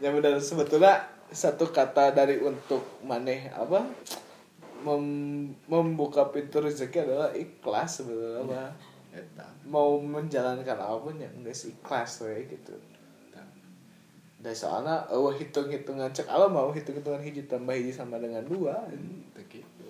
ya 0.00 0.08
benar 0.12 0.40
sebetulnya 0.40 1.04
satu 1.28 1.68
kata 1.68 2.16
dari 2.16 2.40
untuk 2.40 2.84
maneh 3.04 3.48
apa 3.52 3.84
mem 4.84 5.04
membuka 5.68 6.28
pintu 6.28 6.60
rezeki 6.60 7.04
adalah 7.04 7.30
ikhlas 7.36 8.00
sebetulnya. 8.00 8.72
Eta. 9.14 9.46
mau 9.70 10.02
menjalankan 10.02 10.74
apa 10.74 10.98
pun 10.98 11.14
ya 11.22 11.30
nggak 11.30 11.54
sih 11.54 11.70
ikhlas 11.70 12.26
we 12.26 12.50
gitu 12.50 12.74
dan 14.44 14.52
soalnya 14.52 15.00
oh, 15.08 15.32
hitung 15.32 15.72
hitungan 15.72 16.12
cek 16.12 16.28
Allah 16.28 16.52
mau 16.52 16.68
hitung 16.68 17.00
hitungan 17.00 17.24
hiji 17.24 17.48
tambah 17.48 17.72
hiji 17.72 17.96
sama 17.96 18.20
dengan 18.20 18.44
dua 18.44 18.76
Teu 19.32 19.44
gitu. 19.48 19.88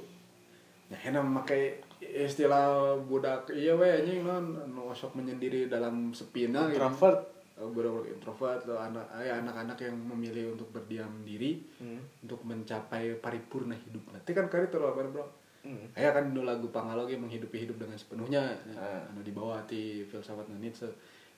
Nah, 0.94 0.98
enak 1.02 1.26
memakai 1.26 1.82
istilah 1.98 2.94
budak 3.02 3.50
iya 3.50 3.74
we 3.74 3.90
anjing 3.90 4.22
non 4.22 4.54
nu 4.70 4.94
sok 4.94 5.18
menyendiri 5.18 5.66
dalam 5.66 6.14
sepina 6.14 6.70
gitu. 6.70 6.78
introvert 6.78 7.34
Oh, 7.54 7.70
budak 7.70 8.10
introvert 8.10 8.66
atau 8.66 8.74
anak 8.78 9.06
ya 9.22 9.38
anak-anak 9.38 9.78
yang 9.78 9.94
memilih 9.94 10.58
untuk 10.58 10.74
berdiam 10.74 11.10
diri 11.22 11.62
hmm. 11.78 12.26
untuk 12.26 12.42
mencapai 12.42 13.14
paripurna 13.22 13.78
hidup. 13.78 14.10
Nanti 14.10 14.34
kan 14.34 14.50
kari 14.50 14.70
terlalu 14.74 15.14
bro? 15.14 15.26
Hmm. 15.62 15.86
Aya 15.94 16.10
kan 16.10 16.34
dulu 16.34 16.42
lagu 16.42 16.66
Pangalogi 16.74 17.14
menghidupi 17.14 17.62
hidup 17.62 17.78
dengan 17.78 17.94
sepenuhnya. 17.94 18.58
Ah. 18.74 19.06
Anu 19.06 19.22
dibawa 19.22 19.62
ti 19.70 20.02
filsafat 20.02 20.50
Nietzsche. 20.50 20.90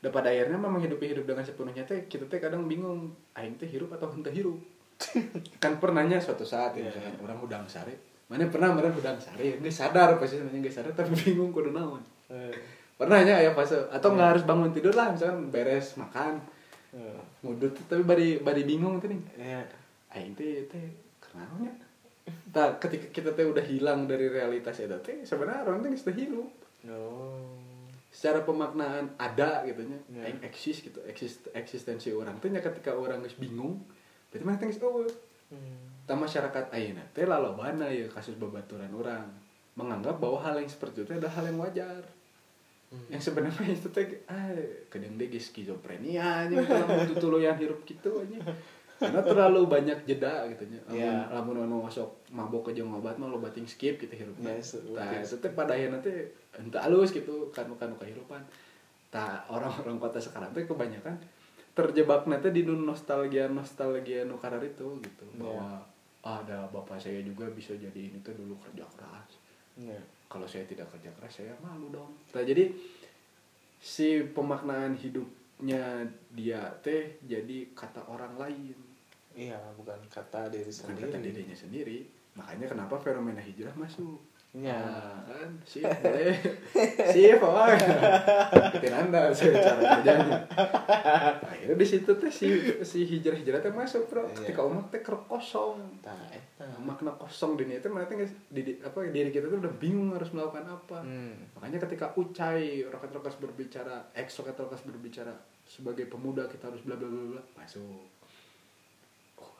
Dan 0.06 0.14
pada 0.14 0.30
akhirnya 0.30 0.54
mah 0.54 0.70
menghidupi 0.70 1.10
hidup 1.10 1.26
dengan 1.26 1.42
sepenuhnya 1.42 1.82
teh 1.82 2.06
kita 2.06 2.30
teh 2.30 2.38
kadang 2.38 2.70
bingung 2.70 3.10
aing 3.34 3.58
teh 3.58 3.66
hirup 3.66 3.90
atau 3.90 4.06
henteu 4.06 4.30
hirup. 4.30 4.54
kan 5.62 5.82
pernahnya 5.82 6.22
suatu 6.22 6.46
saat 6.46 6.78
ya, 6.78 6.86
Iya, 6.86 6.94
misalkan 6.94 7.26
orang 7.26 7.38
udang 7.42 7.66
sari. 7.66 7.90
Mana 8.30 8.46
pernah 8.46 8.70
mana 8.70 8.86
udang 8.94 9.18
sari, 9.18 9.58
nggak 9.58 9.74
sadar 9.74 10.14
pasti 10.22 10.38
sebenarnya 10.38 10.62
nggak 10.62 10.76
sadar 10.78 10.92
tapi 10.94 11.10
bingung 11.26 11.50
kudu 11.50 11.74
naon. 11.74 11.98
Eh, 12.30 12.54
Pernahnya 12.94 13.42
ya 13.42 13.50
fase 13.50 13.82
atau 13.90 14.14
nggak 14.14 14.28
harus 14.38 14.44
bangun 14.46 14.70
tidur 14.70 14.94
lah 14.94 15.10
misalkan 15.10 15.50
beres 15.50 15.98
makan. 15.98 16.38
Eh, 16.94 17.18
ngudut 17.42 17.74
tapi 17.90 18.06
bari 18.06 18.38
bari 18.38 18.62
bingung 18.62 19.02
tuh 19.02 19.10
nih. 19.10 19.20
Ya 19.42 19.66
aing 20.14 20.38
teh 20.38 20.70
teh 20.70 20.86
kenapa 21.18 21.66
tak 22.54 22.78
ketika 22.78 23.06
kita 23.10 23.30
teh 23.34 23.42
udah 23.42 23.66
hilang 23.66 24.06
dari 24.06 24.30
realitas 24.30 24.78
itu 24.78 24.94
teh 25.02 25.26
sebenarnya 25.26 25.66
orang 25.66 25.82
teh 25.82 25.90
sudah 25.98 26.14
hidup 26.14 26.46
no 26.86 27.02
secara 28.16 28.40
pemaknaan 28.48 29.12
ada 29.20 29.60
gitu 29.68 29.84
nya 29.84 30.00
Ya. 30.08 30.32
aing 30.32 30.40
eksis 30.40 30.80
gitu 30.80 31.04
eksis 31.04 31.44
eksistensi 31.52 32.16
orang 32.16 32.40
nya 32.48 32.64
ketika 32.64 32.96
orang 32.96 33.20
geus 33.20 33.36
bingung 33.36 33.84
berarti 34.32 34.56
teh 34.56 34.66
geus 34.72 34.80
eueuh 34.80 35.04
hmm. 35.52 36.08
ta 36.08 36.16
masyarakat 36.16 36.72
ayeuna 36.72 37.04
teh 37.12 37.28
lalobana 37.28 37.92
ya 37.92 38.08
kasus 38.08 38.40
babaturan 38.40 38.88
orang 38.96 39.28
menganggap 39.76 40.16
bahwa 40.16 40.40
hal 40.40 40.56
yang 40.56 40.70
seperti 40.72 41.04
itu 41.04 41.12
adalah 41.12 41.36
hal 41.36 41.44
yang 41.44 41.60
wajar 41.60 42.00
Hmm. 42.86 43.02
yang 43.10 43.18
sebenarnya 43.18 43.66
itu 43.66 43.90
teh 43.90 44.22
ah 44.30 44.54
kadang 44.86 45.18
geus 45.18 45.50
skizofrenia 45.50 46.46
aja 46.46 46.54
kalau 46.62 46.86
mau 46.86 47.02
tutuluyan 47.02 47.58
hirup 47.58 47.82
gitu 47.82 48.22
aja 48.22 48.38
karena 48.96 49.20
terlalu 49.20 49.68
banyak 49.68 49.98
jeda 50.08 50.48
gitu 50.52 50.64
nya. 50.72 50.80
Ya. 50.88 51.14
lamun 51.28 51.60
anu 51.62 51.84
masuk 51.84 52.08
mabok 52.32 52.70
ke 52.70 52.80
jeung 52.80 52.92
obat 52.96 53.20
mah 53.20 53.28
lo 53.28 53.40
bating 53.40 53.68
skip 53.68 54.00
gitu 54.00 54.12
hirup 54.12 54.36
Yes, 54.40 54.80
nah 54.92 55.12
yes. 55.12 55.32
itu 55.32 55.36
teh 55.44 55.52
pada 55.52 55.76
akhirnya 55.76 56.00
teh 56.00 56.32
entah 56.56 56.84
halus 56.88 57.12
gitu 57.12 57.52
kan 57.52 57.68
kehidupan 57.68 58.40
tak 59.12 59.44
orang-orang 59.52 60.00
kota 60.00 60.16
sekarang 60.16 60.50
teh 60.56 60.64
kebanyakan 60.64 61.16
terjebak 61.76 62.24
nanti 62.24 62.48
di 62.56 62.64
nu 62.64 62.72
nostalgia 62.72 63.52
nostalgia 63.52 64.24
nu 64.24 64.40
karar 64.40 64.64
itu 64.64 64.96
gitu. 65.04 65.24
Ya. 65.36 65.44
bahwa 65.44 65.68
ah, 66.24 66.40
ada 66.40 66.64
bapak 66.72 66.96
saya 66.96 67.20
juga 67.20 67.46
bisa 67.52 67.76
jadi 67.76 68.00
ini 68.12 68.18
tuh 68.24 68.32
dulu 68.32 68.56
kerja 68.64 68.88
keras. 68.96 69.30
Ya 69.76 70.00
kalau 70.26 70.46
saya 70.46 70.66
tidak 70.66 70.90
kerja 70.90 71.10
keras 71.16 71.32
saya 71.42 71.54
malu 71.62 71.90
dong. 71.94 72.10
Nah, 72.34 72.42
jadi 72.42 72.74
si 73.78 74.26
pemaknaan 74.34 74.98
hidupnya 75.56 76.04
dia 76.36 76.68
teh 76.84 77.16
jadi 77.24 77.72
kata 77.72 78.04
orang 78.12 78.36
lain. 78.36 78.76
Iya 79.32 79.56
bukan 79.76 80.04
kata 80.12 80.52
diri 80.52 80.68
bukan 80.68 80.92
sendiri. 80.92 81.08
kata 81.08 81.18
dirinya 81.24 81.56
sendiri. 81.56 81.98
Makanya 82.36 82.66
kenapa 82.68 83.00
fenomena 83.00 83.40
hijrah 83.40 83.72
masuk 83.72 84.20
ya 84.56 84.72
Nah, 84.72 85.20
kan 85.28 85.52
sip 85.68 85.84
boleh. 85.84 86.32
Sip 87.12 87.36
oh 87.38 87.68
ikutin 87.68 88.94
anda 88.94 89.28
saya 89.28 89.52
cara 89.60 90.00
kerjanya 90.00 90.38
akhirnya 91.44 91.76
di 91.76 91.86
situ 91.86 92.08
teh 92.16 92.32
si 92.32 92.48
si 92.80 93.04
hijrah 93.04 93.36
hijrah 93.36 93.60
teh 93.60 93.68
masuk 93.68 94.08
bro. 94.08 94.24
Iya. 94.24 94.48
ketika 94.48 94.64
umat 94.64 94.88
teh 94.88 95.04
ker 95.04 95.18
kosong. 95.28 95.76
Nah 96.00 96.72
makna 96.80 97.12
kosong 97.14 97.60
dunia 97.60 97.78
itu 97.78 97.90
nggak 97.90 98.08
di, 98.48 98.60
di- 98.64 98.78
apa 98.80 99.04
diri 99.12 99.28
kita 99.28 99.46
tuh 99.46 99.60
udah 99.60 99.74
bingung 99.76 100.16
harus 100.16 100.32
melakukan 100.32 100.64
apa. 100.64 100.98
Hmm. 101.04 101.36
makanya 101.52 101.84
ketika 101.84 102.16
ucai 102.16 102.86
roket-roket 102.88 103.36
berbicara 103.36 104.08
ex 104.16 104.40
roket-roket 104.40 104.80
berbicara 104.88 105.36
sebagai 105.66 106.06
pemuda 106.06 106.46
kita 106.46 106.70
harus 106.70 106.80
bla 106.80 106.94
bla 106.94 107.04
bla 107.04 107.36
bla 107.36 107.42
masuk 107.58 108.06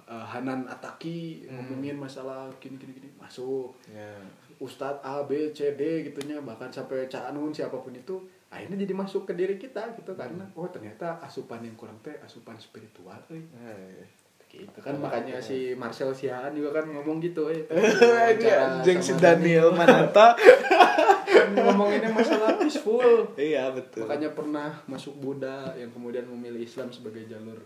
Eh, 0.07 0.27
Hanan 0.31 0.71
Ataki 0.71 1.42
Hmm. 1.51 1.66
ngomongin 1.66 1.99
masalah 1.99 2.47
gini 2.62 2.79
gini 2.79 2.95
gini. 2.95 3.11
Masuk. 3.19 3.75
Ya. 3.90 4.14
Ustadz 4.62 5.03
A 5.03 5.27
B 5.27 5.51
C 5.51 5.75
D 5.75 6.07
gitunya. 6.07 6.38
Bahkan 6.38 6.71
sampai 6.71 7.11
Cak 7.11 7.35
Anun 7.35 7.51
siapa 7.51 7.75
pun 7.83 7.90
itu 7.90 8.14
akhirnya 8.47 8.87
jadi 8.87 8.95
masuk 8.95 9.27
ke 9.27 9.35
diri 9.35 9.59
kita 9.59 9.83
gitu. 9.99 10.14
Karena 10.14 10.47
oh 10.55 10.71
ternyata 10.71 11.19
asupan 11.19 11.66
yang 11.66 11.75
kurang 11.75 11.99
teh 12.07 12.14
asupan 12.23 12.55
spiritual. 12.55 13.19
Eh. 13.35 14.07
gitu 14.47 14.79
kan. 14.79 14.95
Makanya 14.97 15.42
si 15.42 15.75
Marcel 15.75 16.14
Siaan 16.14 16.55
juga 16.55 16.81
kan 16.81 16.87
ngomong 16.87 17.19
gitu 17.19 17.51
eh. 17.51 17.66
Anjing 18.79 19.03
si 19.03 19.12
Daniel. 19.19 19.75
Mananta. 19.75 20.33
Kan 21.27 21.53
ngomonginnya 21.53 22.09
masalah 22.14 22.55
peaceful. 22.57 23.27
Iya 23.35 23.75
betul. 23.75 24.07
Makanya 24.07 24.33
pernah 24.33 24.71
masuk 24.87 25.19
Buddha 25.19 25.75
yang 25.75 25.90
kemudian 25.90 26.25
memilih 26.25 26.62
Islam 26.62 26.88
sebagai 26.88 27.27
jalur 27.27 27.59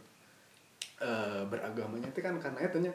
eh, 1.00 1.42
beragamanya 1.48 2.08
itu 2.12 2.20
kan 2.20 2.36
karena 2.36 2.60
itu 2.62 2.78
nya 2.84 2.92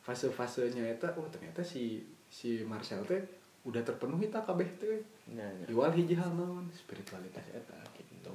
fase-fasenya 0.00 0.96
eta 0.96 1.12
oh 1.18 1.26
ternyata 1.28 1.60
si 1.60 2.00
si 2.30 2.62
Marcel 2.64 3.02
teh 3.04 3.20
udah 3.66 3.82
terpenuhi 3.84 4.30
tak 4.32 4.46
kabeh 4.48 4.68
teh 4.80 5.02
Ya, 5.28 5.44
ya. 5.44 5.66
Iwal 5.68 5.92
hiji 5.92 6.16
hal 6.16 6.32
naon 6.32 6.64
spiritualitas 6.72 7.44
eta 7.52 7.76
gitu. 8.00 8.32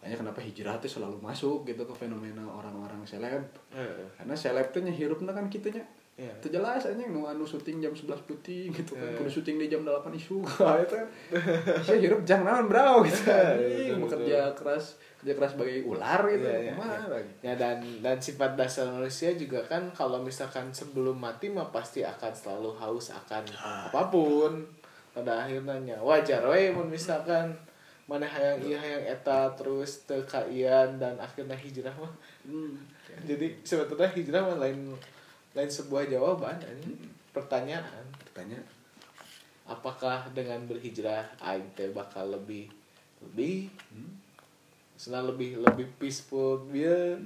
Makanya 0.00 0.16
kenapa 0.16 0.40
hijrah 0.40 0.80
teh 0.80 0.88
selalu 0.88 1.20
masuk 1.20 1.68
gitu 1.68 1.84
ke 1.84 1.92
fenomena 1.92 2.40
orang-orang 2.48 3.04
seleb? 3.04 3.44
Heeh. 3.68 4.08
karena 4.16 4.32
seleb 4.32 4.72
teh 4.72 4.80
nyahirupna 4.80 5.36
kan 5.36 5.44
kitanya 5.52 5.84
Iya. 6.20 6.36
itu 6.36 6.52
jelas 6.52 6.84
aja 6.84 7.00
nu 7.08 7.24
anu 7.24 7.48
syuting 7.48 7.80
jam 7.80 7.96
11 7.96 8.12
putih 8.28 8.68
gitu 8.68 8.92
kan. 8.92 9.08
Eh. 9.08 9.16
kudu 9.16 9.40
syuting 9.40 9.56
di 9.56 9.72
jam 9.72 9.80
8 9.88 10.12
isu 10.12 10.44
itu 10.84 10.96
saya 11.80 11.96
hirup 11.96 12.20
jang 12.28 12.44
naon 12.44 12.68
bro 12.68 13.00
gitu 13.08 13.24
Iya, 13.24 13.56
anjing 13.56 13.96
betul, 14.04 14.20
bekerja 14.20 14.38
keras 14.52 15.00
kerja 15.20 15.32
keras 15.36 15.50
sebagai 15.56 15.84
ular 15.84 16.20
gitu. 16.28 16.44
Iya, 16.44 16.58
iya, 16.60 16.72
Kumaha 16.76 17.04
lagi? 17.08 17.32
Ya 17.40 17.52
dan 17.56 17.80
dan 18.04 18.16
sifat 18.20 18.56
dasar 18.56 18.88
manusia 18.88 19.32
juga 19.32 19.60
kan 19.64 19.88
kalau 19.92 20.20
misalkan 20.20 20.68
sebelum 20.72 21.16
mati 21.16 21.48
mah 21.48 21.68
pasti 21.72 22.00
akan 22.04 22.32
selalu 22.32 22.76
haus 22.76 23.12
akan 23.12 23.44
apa 23.56 24.12
pun. 24.12 24.64
Pada 25.12 25.44
akhirnya 25.44 25.96
wajar 26.00 26.44
we 26.48 26.72
mun 26.72 26.88
misalkan 26.88 27.52
mana 28.08 28.24
hayang 28.26 28.58
iya 28.64 28.78
hayang 28.80 29.04
eta 29.06 29.52
terus 29.54 30.02
teu 30.08 30.18
kaian 30.26 30.98
dan 30.98 31.14
akhirnya 31.20 31.54
hijrah 31.54 31.94
mah. 31.94 32.12
Hmm. 32.40 32.74
jadi 33.22 33.52
sebetulnya 33.62 34.08
hijrah 34.10 34.40
mah 34.40 34.58
lain 34.58 34.96
lain 35.54 35.70
sebuah 35.70 36.06
jawaban 36.06 36.58
anjing. 36.62 36.98
pertanyaan. 37.30 38.04
Bertanya 38.22 38.60
apakah 39.70 40.26
dengan 40.34 40.66
berhijrah 40.66 41.30
aing 41.38 41.70
teh 41.78 41.90
bakal 41.94 42.34
lebih 42.34 42.66
lebih? 43.22 43.70
Hmm. 43.90 44.18
senang 45.00 45.32
lebih 45.32 45.56
lebih 45.64 45.88
peaceful 45.96 46.60
dia 46.68 47.16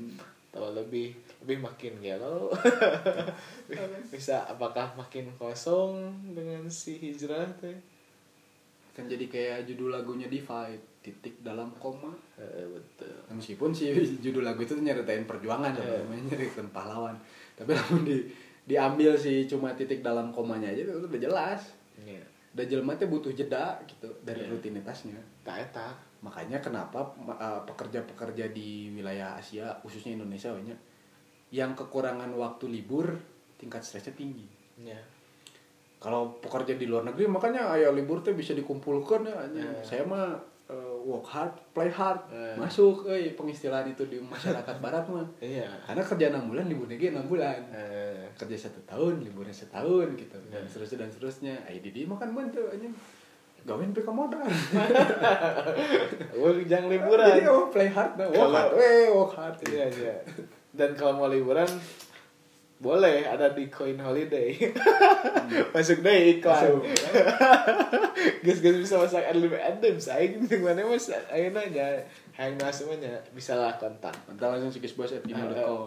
atau 0.54 0.70
lebih 0.70 1.10
lebih 1.42 1.58
makin 1.58 1.98
galau 1.98 2.46
bisa 4.14 4.46
apakah 4.46 4.94
makin 4.94 5.26
kosong 5.34 6.14
dengan 6.30 6.70
si 6.70 6.94
hijrah 7.02 7.50
teh 7.58 7.74
kan 8.94 9.10
jadi 9.10 9.26
kayak 9.26 9.58
judul 9.66 9.90
lagunya 9.90 10.30
Divide 10.30 11.02
titik 11.02 11.42
dalam 11.42 11.74
koma. 11.76 12.14
Eh, 12.38 12.64
betul. 12.64 13.10
Nah, 13.28 13.34
meskipun 13.36 13.74
si 13.74 13.90
judul 14.24 14.46
lagu 14.46 14.62
itu 14.62 14.78
nyeritain 14.78 15.26
perjuangan 15.26 15.74
sebenarnya 15.74 16.24
nyeritain 16.30 16.70
pahlawan. 16.70 17.18
Tapi 17.58 17.74
namun 17.74 18.06
di 18.06 18.22
diambil 18.64 19.12
si 19.18 19.44
cuma 19.44 19.76
titik 19.76 20.00
dalam 20.00 20.32
komanya 20.32 20.72
aja 20.72 20.86
itu 20.86 20.94
udah 20.94 21.20
jelas. 21.20 21.60
Ya 22.00 22.22
udah 22.54 22.64
jelema 22.70 22.94
teh 22.94 23.10
butuh 23.10 23.34
jeda 23.34 23.82
gitu 23.82 24.06
dari 24.22 24.46
Iya. 24.46 24.54
rutinitasnya. 24.54 25.18
Tak 25.42 25.58
eta. 25.58 25.90
Makanya 26.22 26.62
kenapa 26.62 27.02
pekerja-pekerja 27.66 28.54
di 28.54 28.94
wilayah 28.94 29.34
Asia 29.34 29.74
khususnya 29.82 30.14
Indonesia 30.14 30.54
banyak 30.54 30.78
yang 31.50 31.74
kekurangan 31.74 32.30
waktu 32.30 32.70
libur 32.70 33.10
tingkat 33.58 33.82
stresnya 33.82 34.14
tinggi. 34.14 34.46
Ya 34.78 35.02
kalau 36.04 36.36
pekerja 36.36 36.76
di 36.76 36.84
luar 36.84 37.00
negeri 37.02 37.24
makanya 37.24 37.72
ayah 37.72 37.88
libur 37.88 38.20
teh 38.20 38.36
bisa 38.36 38.52
dikumpulkan 38.52 39.24
ya. 39.24 39.40
Eh. 39.48 39.80
saya 39.80 40.04
mah 40.04 40.36
uh, 40.68 40.94
work 41.00 41.24
hard 41.24 41.52
play 41.72 41.88
hard 41.88 42.20
Eh. 42.28 42.54
masuk 42.60 43.08
eh 43.08 43.32
pengistilahan 43.32 43.88
itu 43.88 44.04
di 44.04 44.20
masyarakat 44.20 44.76
barat 44.84 45.08
mah. 45.08 45.24
Iya. 45.40 45.64
Karena 45.82 46.04
kerja 46.04 46.24
enam 46.28 46.44
bulan 46.46 46.68
liburnya 46.68 46.94
ge 46.94 47.08
enam 47.08 47.24
bulan. 47.24 47.56
Eh 47.72 48.28
kerja 48.36 48.68
satu 48.68 48.84
tahun 48.84 49.24
liburnya 49.24 49.56
setahun 49.56 50.12
gitu. 50.14 50.36
Dan 50.52 50.60
Eh. 50.60 50.68
seterusnya 50.68 50.98
dan 51.00 51.08
seterusnya. 51.08 51.54
Ayo 51.64 51.80
di 51.80 52.04
makan 52.04 52.28
bantu 52.30 52.60
anjing. 52.68 52.92
Gawain 53.64 53.96
PK 53.96 54.08
modal. 54.12 54.44
Jangan 56.68 56.86
liburan. 56.92 57.32
Jadi 57.32 57.48
oh 57.48 57.72
play 57.72 57.88
hard 57.88 58.12
nah 58.20 58.28
work 58.28 58.52
hard 58.52 58.72
eh 58.76 59.08
work 59.08 59.32
hard. 59.32 59.56
Iya 59.64 59.88
iya. 59.88 60.14
Dan 60.68 60.92
kalau 60.92 61.16
mau 61.16 61.32
liburan 61.32 61.64
boleh 62.84 63.24
ada 63.24 63.48
di 63.56 63.72
Coin 63.72 63.96
Holiday. 63.96 64.52
Masuk 65.72 66.04
deh 66.04 66.36
iklan. 66.36 66.84
Guys 68.44 68.60
guys 68.64 68.76
bisa 68.76 69.00
masak 69.00 69.24
adlib 69.24 69.56
adlib 69.56 69.96
saya 69.96 70.28
di 70.28 70.60
mana 70.60 70.84
mas? 70.84 71.08
Ayo 71.32 71.48
nanya. 71.48 72.04
Hang 72.34 72.58
nasumanya 72.58 73.22
bisa 73.30 73.54
lah 73.54 73.78
kontak 73.78 74.10
Mantap 74.26 74.58
langsung 74.58 74.74
sikis 74.74 74.98
bos 74.98 75.14
at 75.14 75.22
gmail.com 75.22 75.86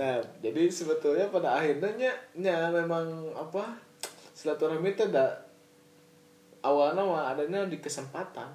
nah 0.00 0.16
jadi 0.40 0.62
sebetulnya 0.72 1.28
pada 1.28 1.60
akhirnya 1.60 1.92
nya, 1.92 2.12
nya 2.40 2.72
memang 2.72 3.36
apa? 3.36 3.76
Silaturahmi 4.32 4.96
itu 4.96 5.04
ada 5.12 5.44
awalnya 6.64 7.04
mah 7.04 7.36
adanya 7.36 7.68
di 7.68 7.76
kesempatan 7.84 8.48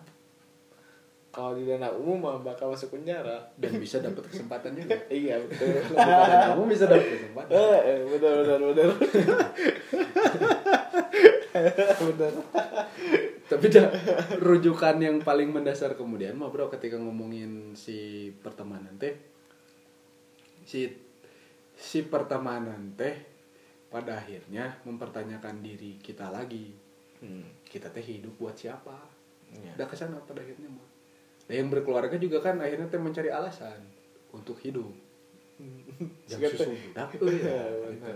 kalau 1.32 1.56
di 1.56 1.64
dana 1.64 1.88
umum 1.96 2.20
mah 2.20 2.44
bakal 2.44 2.76
masuk 2.76 3.00
penjara 3.00 3.40
Dan 3.56 3.80
bisa 3.80 4.04
dapat 4.04 4.28
kesempatan 4.28 4.76
juga. 4.76 5.00
iya 5.24 5.40
betul 5.40 5.80
Kalau 5.96 6.28
kamu 6.28 6.64
bisa 6.68 6.86
dapat 6.92 7.08
kesempatan. 7.08 7.52
Eh, 7.56 7.80
eh, 7.88 8.00
benar 8.12 8.34
benar 8.44 8.60
benar 12.12 12.32
Tapi 13.48 13.66
dah 13.68 13.88
rujukan 14.40 14.96
yang 15.00 15.20
paling 15.24 15.52
mendasar 15.52 15.96
kemudian 15.96 16.36
mah 16.36 16.52
bro 16.52 16.68
ketika 16.72 17.00
ngomongin 17.00 17.76
si 17.76 18.32
pertemanan 18.40 18.96
teh 18.96 19.16
si 20.64 20.88
si 21.76 22.00
pertemanan 22.08 22.96
teh 22.96 23.16
pada 23.92 24.24
akhirnya 24.24 24.80
mempertanyakan 24.88 25.60
diri 25.60 26.00
kita 26.00 26.32
lagi 26.32 26.72
hmm. 27.20 27.68
kita 27.68 27.92
teh 27.92 28.04
hidup 28.04 28.40
buat 28.40 28.56
siapa 28.56 28.96
ya. 29.52 29.76
udah 29.76 29.88
ke 29.88 29.96
sana 30.00 30.16
pada 30.24 30.40
akhirnya 30.40 30.72
mah 30.72 30.91
dan 31.52 31.58
yang 31.58 31.70
berkeluarga 31.70 32.16
juga 32.16 32.40
kan 32.40 32.56
akhirnya 32.58 32.88
teh 32.88 32.96
mencari 32.98 33.28
alasan 33.28 33.76
untuk 34.32 34.56
hidup 34.58 34.88
Sikat- 36.26 36.56
susu 36.56 36.72
budak 36.72 37.12
Iya, 37.14 37.28
ya, 37.44 37.92
gitu. 37.92 38.08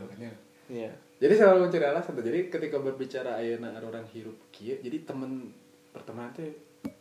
Iya. 0.65 0.91
jadi 1.15 1.34
selalu 1.36 1.67
mencari 1.67 1.86
alasan 1.86 2.12
tuh. 2.13 2.24
jadi 2.24 2.48
ketika 2.48 2.80
berbicara 2.80 3.38
ayeuna 3.38 3.76
orang 3.78 4.08
hirup 4.10 4.39
kieu 4.50 4.80
jadi 4.80 5.04
temen 5.04 5.52
pertemanan 5.91 6.32
teh 6.32 6.56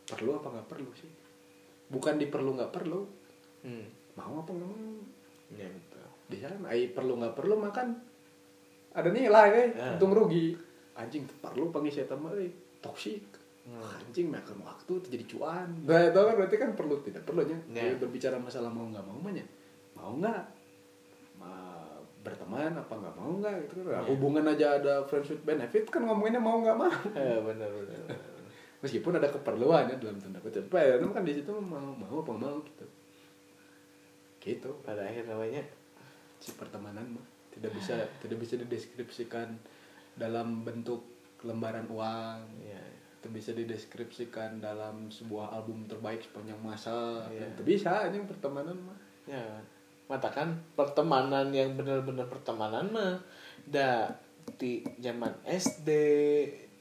perlu 0.05 0.35
apa 0.35 0.51
nggak 0.51 0.69
perlu 0.69 0.91
sih 0.93 1.09
bukan 1.87 2.19
diperlu 2.19 2.51
nggak 2.55 2.73
perlu 2.73 3.07
Hmm. 3.63 3.87
mau 4.13 4.37
apa 4.37 4.51
nggak 4.51 4.69
mau 4.69 5.01
Ya 5.55 5.65
betul. 5.65 6.05
di 6.27 6.37
sana 6.37 6.69
ai 6.69 6.91
perlu 6.91 7.17
nggak 7.17 7.33
perlu 7.33 7.57
makan 7.57 7.97
ada 8.93 9.09
nilai 9.09 9.49
eh 9.55 9.69
Ya. 9.73 9.97
untung 9.97 10.13
rugi 10.13 10.53
anjing 10.93 11.25
perlu 11.39 11.71
pangisi 11.71 11.99
eta 11.99 12.13
mah 12.13 12.35
euy 12.35 12.53
toksik 12.79 13.25
Hmm. 13.65 13.81
anjing 13.81 14.29
makan 14.29 14.61
waktu 14.61 14.93
terjadi 15.01 15.25
cuan 15.33 15.69
nah 15.83 15.97
itu 15.99 16.13
kan 16.15 16.35
berarti 16.37 16.57
kan 16.57 16.71
perlu 16.77 17.01
tidak 17.01 17.25
perlunya 17.25 17.57
Ya. 17.67 17.97
berbicara 17.97 18.37
masalah 18.37 18.69
mau 18.69 18.85
nggak 18.85 19.01
mau 19.01 19.17
mah 19.17 19.33
nya. 19.33 19.45
mau 19.97 20.13
nggak 20.15 20.43
Ma- 21.35 21.97
berteman 22.21 22.73
apa 22.73 22.93
nggak 22.93 23.15
mau 23.15 23.41
nggak 23.41 23.55
gitu 23.65 23.89
kan 23.89 23.97
Ya. 23.97 24.01
hubungan 24.05 24.45
aja 24.47 24.67
ada 24.77 25.01
friends 25.05 25.29
with 25.29 25.41
benefit 25.43 25.89
kan 25.89 26.05
ngomonginnya 26.05 26.39
mau 26.39 26.61
nggak 26.61 26.77
mau 26.77 26.93
Eh, 27.13 27.41
benar 27.49 27.69
benar. 27.69 28.01
benar. 28.05 28.33
meskipun 28.85 29.17
ada 29.17 29.33
keperluan 29.33 29.89
ya 29.89 29.97
dalam 29.97 30.21
tanda 30.21 30.37
kutip 30.39 30.69
ya, 30.69 31.01
kan 31.01 31.25
di 31.25 31.33
situ 31.33 31.49
mau 31.51 31.81
mau 31.91 32.21
apa 32.21 32.33
mau 32.33 32.61
gitu 32.61 32.85
gitu 34.41 34.71
Pada 34.85 35.01
akhir 35.01 35.25
namanya 35.25 35.65
si 36.37 36.53
pertemanan 36.53 37.17
mah 37.17 37.25
tidak 37.49 37.73
bisa 37.73 37.97
tidak 38.21 38.37
bisa 38.37 38.61
dideskripsikan 38.61 39.57
dalam 40.15 40.61
bentuk 40.61 41.01
lembaran 41.41 41.89
uang 41.89 42.41
ya. 42.61 42.77
Itu 43.25 43.33
bisa 43.33 43.57
dideskripsikan 43.57 44.61
dalam 44.61 45.09
sebuah 45.09 45.57
album 45.57 45.89
terbaik 45.89 46.21
sepanjang 46.21 46.61
masa 46.61 47.25
Iya. 47.33 47.57
itu 47.57 47.65
bisa 47.65 48.05
aja 48.05 48.21
pertemanan 48.29 48.77
mah 48.85 49.01
Ya, 49.25 49.65
matakan 50.05 50.61
pertemanan 50.77 51.49
yang 51.57 51.73
benar-benar 51.73 52.29
pertemanan 52.29 52.93
mah 52.93 53.17
da 53.65 54.13
di 54.61 54.85
zaman 55.01 55.33
SD, 55.49 55.89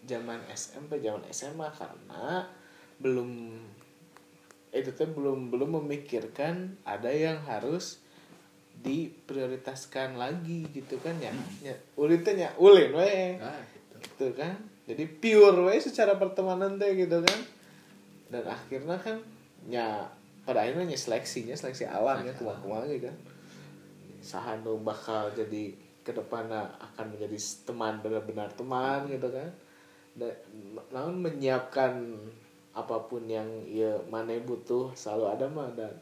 zaman 0.04 0.44
SMP, 0.52 1.00
zaman 1.00 1.24
SMA 1.32 1.72
karena 1.72 2.44
belum 3.00 3.56
itu 4.76 4.92
tuh 4.92 5.08
belum 5.16 5.48
belum 5.48 5.80
memikirkan 5.80 6.76
ada 6.84 7.08
yang 7.08 7.40
harus 7.48 8.04
diprioritaskan 8.84 10.20
lagi 10.20 10.68
gitu 10.76 11.00
kan 11.00 11.16
ya. 11.24 11.32
Ya, 11.64 11.76
ulin 11.96 12.20
teh 12.20 12.36
nya 12.36 12.52
ulin 12.60 12.92
we. 12.92 13.40
nah 13.40 13.56
gitu 13.72 13.96
gitu 14.04 14.28
kan 14.36 14.60
jadi 14.84 15.04
pure 15.08 15.64
we 15.64 15.80
secara 15.80 16.20
pertemanan 16.20 16.76
teh 16.76 16.92
gitu 16.96 17.24
kan. 17.24 17.40
Dan 18.28 18.44
akhirnya 18.50 19.00
kan 19.00 19.16
ya 19.72 20.04
pada 20.44 20.68
akhirnya 20.68 20.92
nya 20.92 21.00
seleksinya 21.00 21.56
seleksi 21.56 21.88
alam 21.88 22.20
ya 22.28 22.36
tua 22.36 22.52
kumaha 22.60 22.84
gitu. 22.92 23.08
Kan 23.08 23.18
saha 24.24 24.60
nu 24.60 24.80
bakal 24.84 25.32
jadi 25.32 25.72
ke 26.04 26.12
depannya 26.12 26.68
akan 26.80 27.16
menjadi 27.16 27.38
teman 27.64 28.04
benar-benar 28.04 28.52
teman 28.60 29.08
gitu 29.08 29.32
kan. 29.32 29.50
Dan 30.20 30.36
namun 30.92 31.32
menyiapkan 31.32 32.20
apa 32.76 33.08
pun 33.08 33.24
yang 33.30 33.48
ya 33.70 33.96
mana 34.12 34.36
butuh 34.44 34.92
selalu 35.00 35.26
ada 35.32 35.46
mah. 35.48 35.72
Dan 35.72 35.96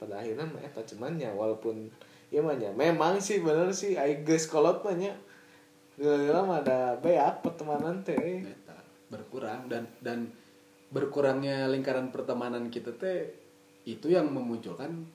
pada 0.00 0.24
akhirnya 0.24 0.48
mah 0.48 0.64
eta 0.64 0.80
cuman 0.88 1.20
ya 1.20 1.28
walaupun 1.36 1.92
ya 2.32 2.40
mah 2.40 2.56
nya 2.56 2.72
memang 2.72 3.20
sih 3.20 3.44
bener 3.44 3.68
sih 3.76 3.92
ai 4.00 4.24
geus 4.24 4.48
kolot 4.48 4.80
mah 4.80 4.96
nya 6.02 6.14
Gila 6.18 6.40
mah 6.42 6.58
ada 6.60 6.98
beak 6.98 7.46
pertemanan 7.46 8.02
teh. 8.02 8.42
Berkurang. 9.06 9.70
Dan 9.70 9.86
dan 10.02 10.26
berkurangnya 10.90 11.70
lingkaran 11.70 12.10
pertemanan 12.10 12.68
kita 12.68 12.90
teh 12.98 13.30
itu 13.86 14.10
yang 14.10 14.28
memunculkan 14.34 15.06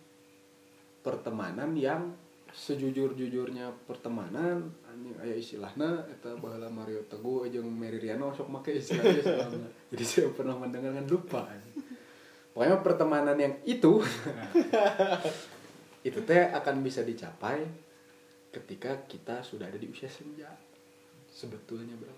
pertemanan 1.03 1.75
yang 1.75 2.15
sejujur-jujurnya 2.55 3.85
pertemanan. 3.85 4.71
Anjing 4.87 5.13
aya 5.21 5.35
istilahna 5.35 6.07
eta 6.09 6.33
baheula 6.39 6.71
Mario 6.71 7.03
Teguh 7.05 7.51
jeung 7.51 7.69
Mary 7.69 8.01
Riano 8.01 8.33
sok 8.33 8.49
make 8.49 8.73
istilahnya 8.73 9.21
selama 9.21 9.69
jadi 9.93 10.03
saya 10.03 10.27
pernah 10.33 10.57
mendengar 10.57 10.89
kan 10.89 11.05
lupa 11.05 11.45
pokoknya 12.57 12.81
pertemanan 12.81 13.37
yang 13.37 13.53
itu 13.69 14.01
itu 16.09 16.19
teh 16.25 16.49
akan 16.49 16.81
bisa 16.81 17.05
dicapai 17.05 17.61
ketika 18.49 19.05
kita 19.05 19.45
sudah 19.45 19.69
ada 19.69 19.77
di 19.77 19.85
usia 19.85 20.09
senja 20.09 20.49
sebetulnya 21.37 21.93
bro 21.95 22.09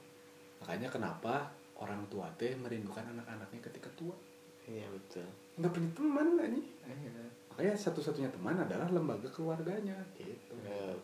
makanya 0.60 0.88
kenapa 0.88 1.52
orang 1.76 2.08
tua 2.08 2.32
teh 2.36 2.56
merindukan 2.56 3.04
anak-anaknya 3.06 3.60
ketika 3.62 3.92
tua 3.94 4.16
iya 4.64 4.88
betul 4.88 5.28
nggak 5.56 5.72
punya 5.72 5.90
teman 5.92 6.28
anjing 6.38 6.68
makanya 7.52 7.76
satu-satunya 7.76 8.32
teman 8.32 8.56
adalah 8.56 8.88
lembaga 8.88 9.28
keluarganya 9.28 10.00
gitu 10.16 10.56
Ya. 10.64 10.96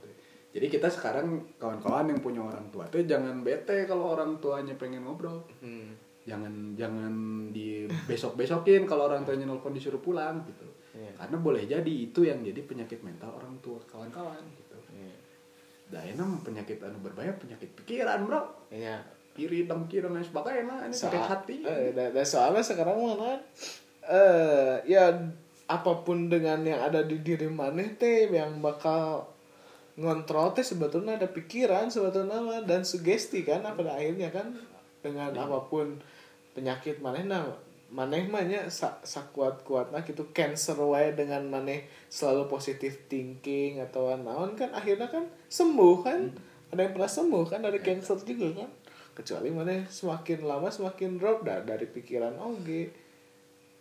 jadi 0.51 0.67
kita 0.69 0.87
sekarang 0.87 1.43
kawan-kawan 1.57 2.07
yang 2.07 2.19
punya 2.19 2.39
orang 2.39 2.63
tua 2.69 2.87
tuh 2.87 3.03
jangan 3.03 3.43
bete 3.43 3.83
kalau 3.83 4.15
orang 4.15 4.39
tuanya 4.39 4.71
pengen 4.75 5.03
ngobrol 5.03 5.43
hmm. 5.59 5.91
jangan 6.23 6.71
jangan 6.73 7.13
di 7.51 7.83
besok 8.05 8.35
besokin 8.35 8.83
kalau 8.83 9.07
orang 9.07 9.23
tuanya 9.23 9.43
nelfon 9.45 9.75
disuruh 9.75 9.99
pulang 9.99 10.39
gitu 10.45 10.63
Iya. 10.95 11.11
karena 11.19 11.37
boleh 11.37 11.67
jadi 11.67 11.91
itu 11.91 12.23
yang 12.23 12.39
jadi 12.39 12.63
penyakit 12.63 13.03
mental 13.03 13.35
orang 13.35 13.51
tua 13.59 13.75
kawan-kawan 13.83 14.39
gitu 14.47 14.63
Iya. 14.63 14.64
Daena 15.89 16.23
mah 16.25 16.41
penyakit 16.41 16.81
anu 16.81 16.97
berbahaya 17.01 17.33
penyakit 17.37 17.69
pikiran 17.83 18.25
bro. 18.25 18.41
Iya. 18.73 19.01
iri 19.35 19.67
dengki 19.67 19.99
dan 19.99 20.15
lain 20.15 20.23
sebagainya 20.23 20.87
ini 20.87 20.95
sakit 20.95 21.23
hati. 21.27 21.55
eh, 21.67 21.91
dan 21.91 22.15
soalnya 22.23 22.63
sekarang 22.63 22.95
mana 22.95 23.35
eh 24.07 24.79
ya 24.87 25.11
apa 25.67 25.91
pun 26.07 26.31
dengan 26.31 26.63
yang 26.63 26.79
ada 26.79 27.03
di 27.03 27.19
diri 27.19 27.51
maneh 27.51 27.99
teh 27.99 28.31
yang 28.31 28.63
bakal 28.63 29.27
ngontrol 29.99 30.55
teh 30.55 30.63
sebetulnya 30.63 31.19
ada 31.19 31.27
pikiran 31.27 31.91
sebetulnya 31.91 32.39
mah, 32.39 32.63
dan 32.63 32.87
sugesti 32.87 33.43
kan 33.43 33.67
pada 33.75 33.99
akhirnya 33.99 34.31
kan 34.31 34.55
dengan 35.03 35.35
apa 35.35 35.67
pun 35.67 35.99
penyakit 36.55 37.03
maneh 37.03 37.27
nah 37.27 37.43
maneh 37.93 38.25
mah 38.25 38.41
nya 38.41 38.65
sa, 38.73 38.97
sakuat 39.05 39.61
kuatnya 39.61 40.01
gitu. 40.01 40.29
Cancer 40.33 40.77
wae 40.79 41.13
dengan 41.13 41.45
maneh 41.45 41.85
selalu 42.09 42.49
positive 42.49 43.05
thinking 43.05 43.81
atau 43.81 44.13
naon 44.17 44.57
kan 44.57 44.73
akhirnya 44.73 45.09
kan 45.11 45.29
sembuh 45.49 45.95
kan. 46.01 46.33
Ada 46.73 46.81
yang 46.89 46.93
pernah 46.97 47.11
sembuh 47.11 47.45
kan 47.45 47.59
dari 47.61 47.79
cancer 47.79 48.17
juga 48.25 48.65
kan. 48.65 48.69
Kecuali 49.15 49.47
maneh 49.53 49.87
semakin 49.87 50.39
lama 50.43 50.67
semakin 50.67 51.21
drop 51.21 51.45
dah 51.45 51.61
dari 51.63 51.85
pikiran 51.87 52.35
oge. 52.41 53.05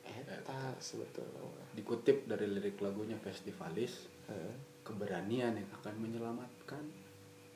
Eta 0.05 0.77
sebetulnya 0.79 1.65
dikutip 1.75 2.29
dari 2.29 2.47
lirik 2.47 2.79
lagunya 2.79 3.19
Festivalis 3.19 4.07
Heeh. 4.31 4.55
keberanian 4.87 5.59
yang 5.59 5.71
akan 5.81 5.95
menyelamatkan. 5.99 6.85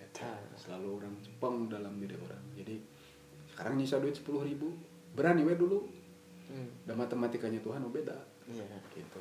Eta. 0.00 0.32
Selalu 0.56 0.88
orang 0.98 1.14
Jepang 1.22 1.68
dalam 1.70 2.00
diri 2.00 2.16
orang. 2.18 2.44
Jadi 2.56 2.76
sekarang 3.52 3.78
nyisa 3.78 4.02
duit 4.02 4.16
sepuluh 4.16 4.42
ribu 4.42 4.74
berani 5.14 5.42
we 5.42 5.54
dulu 5.54 5.97
Hmm. 6.48 6.70
dan 6.88 6.96
matematikanya 6.96 7.60
Tuhan 7.60 7.84
mau 7.84 7.92
beda 7.92 8.16
iya 8.48 8.64
gitu 8.90 9.20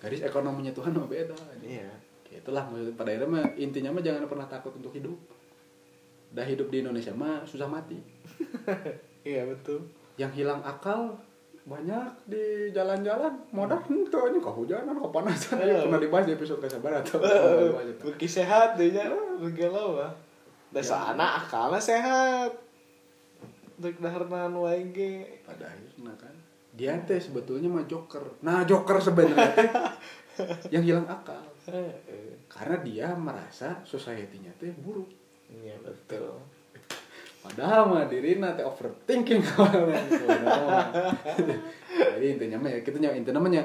garis 0.00 0.24
ekonominya 0.24 0.72
Tuhan 0.72 0.96
mau 0.96 1.04
beda 1.04 1.36
iya 1.60 1.88
itulah 2.26 2.64
maksudnya 2.68 2.96
pada 2.96 3.12
akhirnya 3.12 3.28
mah 3.28 3.44
intinya 3.54 3.92
mah 3.92 4.02
jangan 4.04 4.24
pernah 4.26 4.48
takut 4.48 4.72
untuk 4.74 4.92
hidup 4.92 5.16
dah 6.32 6.42
hidup 6.42 6.68
di 6.68 6.80
Indonesia 6.80 7.12
mah 7.12 7.44
susah 7.44 7.68
mati 7.68 7.96
iya 9.22 9.44
betul 9.46 9.84
yang 10.16 10.32
hilang 10.32 10.60
akal 10.64 11.16
banyak 11.66 12.06
di 12.30 12.70
jalan-jalan 12.70 13.34
modal 13.50 13.82
itu 13.90 14.14
aja 14.14 14.38
kehujanan 14.38 14.96
kepanasan 15.02 15.58
Eh. 15.60 15.66
ya 15.66 15.82
pernah 15.82 15.98
dibahas 15.98 16.24
di 16.30 16.34
episode 16.38 16.62
kesabaran 16.62 17.02
atau 17.02 17.18
Pergi 18.06 18.28
sehat 18.30 18.78
deh 18.78 18.94
nya 18.94 19.10
Begala 19.42 19.82
mah 19.90 20.12
Da 20.70 20.78
soalna 20.78 21.42
akalna 21.42 21.82
sehat 21.82 22.54
Dek 23.82 23.98
daharnan 23.98 24.54
wae 24.56 25.42
pada 25.42 25.66
akhirnya 25.66 26.14
kan 26.14 26.34
dia 26.76 26.92
teh 27.08 27.16
sebetulnya 27.16 27.72
mah 27.72 27.88
joker. 27.88 28.36
Nah 28.44 28.62
joker 28.68 29.00
sebenarnya. 29.00 29.48
Teh 29.56 29.68
yang 30.76 30.84
hilang 30.84 31.08
akal. 31.08 31.40
Karena 32.46 32.76
dia 32.84 33.08
merasa 33.16 33.80
society-nya 33.82 34.52
teh 34.60 34.76
buruk. 34.76 35.08
Iya 35.48 35.80
betul. 35.80 36.36
Padahal 37.40 37.88
mah 37.88 38.04
dirina 38.12 38.52
teh 38.52 38.62
overthinking. 38.62 39.40
Jadi 42.16 42.26
intinya 42.28 42.60
mah 42.60 42.70
ya 42.76 42.80
kita 42.84 43.00
nya 43.00 43.16
intinya 43.16 43.40
mah 43.40 43.50
nya 43.56 43.64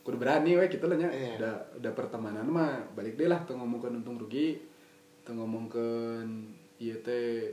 kudu 0.00 0.16
berani 0.16 0.56
we 0.56 0.64
kita 0.72 0.88
lah 0.88 0.96
nya. 0.96 1.12
Iya. 1.12 1.36
udah 1.36 1.54
udah 1.84 1.92
pertemanan 1.92 2.48
mah 2.48 2.80
balik 2.96 3.20
deh 3.20 3.28
lah 3.28 3.44
tuh 3.44 3.60
ngomongkeun 3.60 4.00
untung 4.00 4.16
rugi 4.16 4.56
tuh 5.20 5.36
ngomongkeun 5.36 6.28
ieu 6.80 6.96
teh 7.04 7.52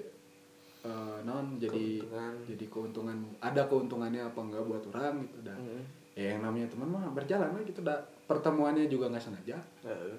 eh, 0.85 1.17
non 1.25 1.57
jadi 1.57 1.97
Keuntungan. 2.05 2.33
jadi 2.45 2.65
keuntungan. 2.69 3.17
Ada 3.41 3.65
keuntungannya 3.65 4.21
apa 4.21 4.39
enggak 4.39 4.63
buat 4.63 4.83
orang 4.93 5.25
gitu 5.25 5.41
dah. 5.41 5.57
Heeh. 5.57 5.83
ya 6.15 6.31
yang 6.31 6.47
namanya 6.47 6.71
teman 6.71 6.87
mah 6.87 7.11
berjalan 7.11 7.51
we 7.57 7.65
gitu 7.67 7.81
dah. 7.81 7.99
Pertemuannya 8.29 8.85
juga 8.87 9.09
nggak 9.09 9.25
sengaja. 9.25 9.57
Heeh. 9.83 10.15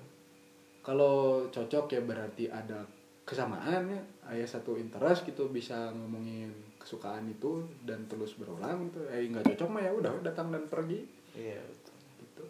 kalau 0.82 1.42
cocok 1.50 1.90
ya 1.90 1.98
berarti 1.98 2.46
ada 2.46 2.78
kesamaan 3.26 3.90
ya 3.90 3.98
ayah 4.30 4.46
satu 4.46 4.78
interest 4.78 5.26
gitu 5.26 5.50
bisa 5.50 5.90
ngomongin 5.90 6.46
kesukaan 6.78 7.26
itu 7.26 7.58
dan 7.82 8.06
terus 8.06 8.38
berulang 8.38 8.86
gitu. 8.86 9.02
Eh 9.10 9.26
nggak 9.26 9.50
cocok 9.50 9.66
mah 9.66 9.82
ya 9.82 9.90
udah 9.90 10.12
datang 10.22 10.54
dan 10.54 10.62
pergi. 10.70 11.02
Iya 11.34 11.58
betul. 11.58 11.94
Gitu. 12.22 12.44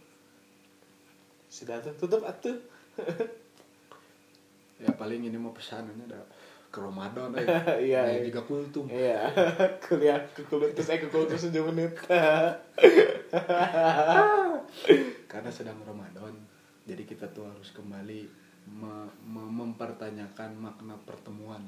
Sudah 1.49 1.81
tutup 1.97 2.25
atuh. 2.25 2.57
Ya 4.77 4.93
paling 4.93 5.25
ini 5.25 5.41
mau 5.41 5.57
pesanannya 5.57 6.05
ada 6.05 6.21
ke 6.77 6.85
Ramadan 6.85 7.33
eh 7.41 7.49
Iya, 7.81 8.03
iya. 8.05 8.21
juga 8.29 8.45
kultum 8.45 8.85
Iya 8.85 9.33
Kuliah 9.89 10.21
ke 10.29 10.45
kultus 10.45 10.85
Eh 10.85 11.01
ke 11.01 11.09
kultus 11.09 11.49
7 11.49 11.57
menit 11.65 11.97
karena 15.27 15.51
sedang 15.51 15.81
Ramadan 15.83 16.37
jadi 16.85 17.03
kita 17.03 17.33
tuh 17.33 17.49
harus 17.49 17.73
kembali 17.73 18.21
me- 18.69 19.13
me- 19.27 19.53
mempertanyakan 19.53 20.55
makna 20.55 20.95
pertemuan. 21.03 21.63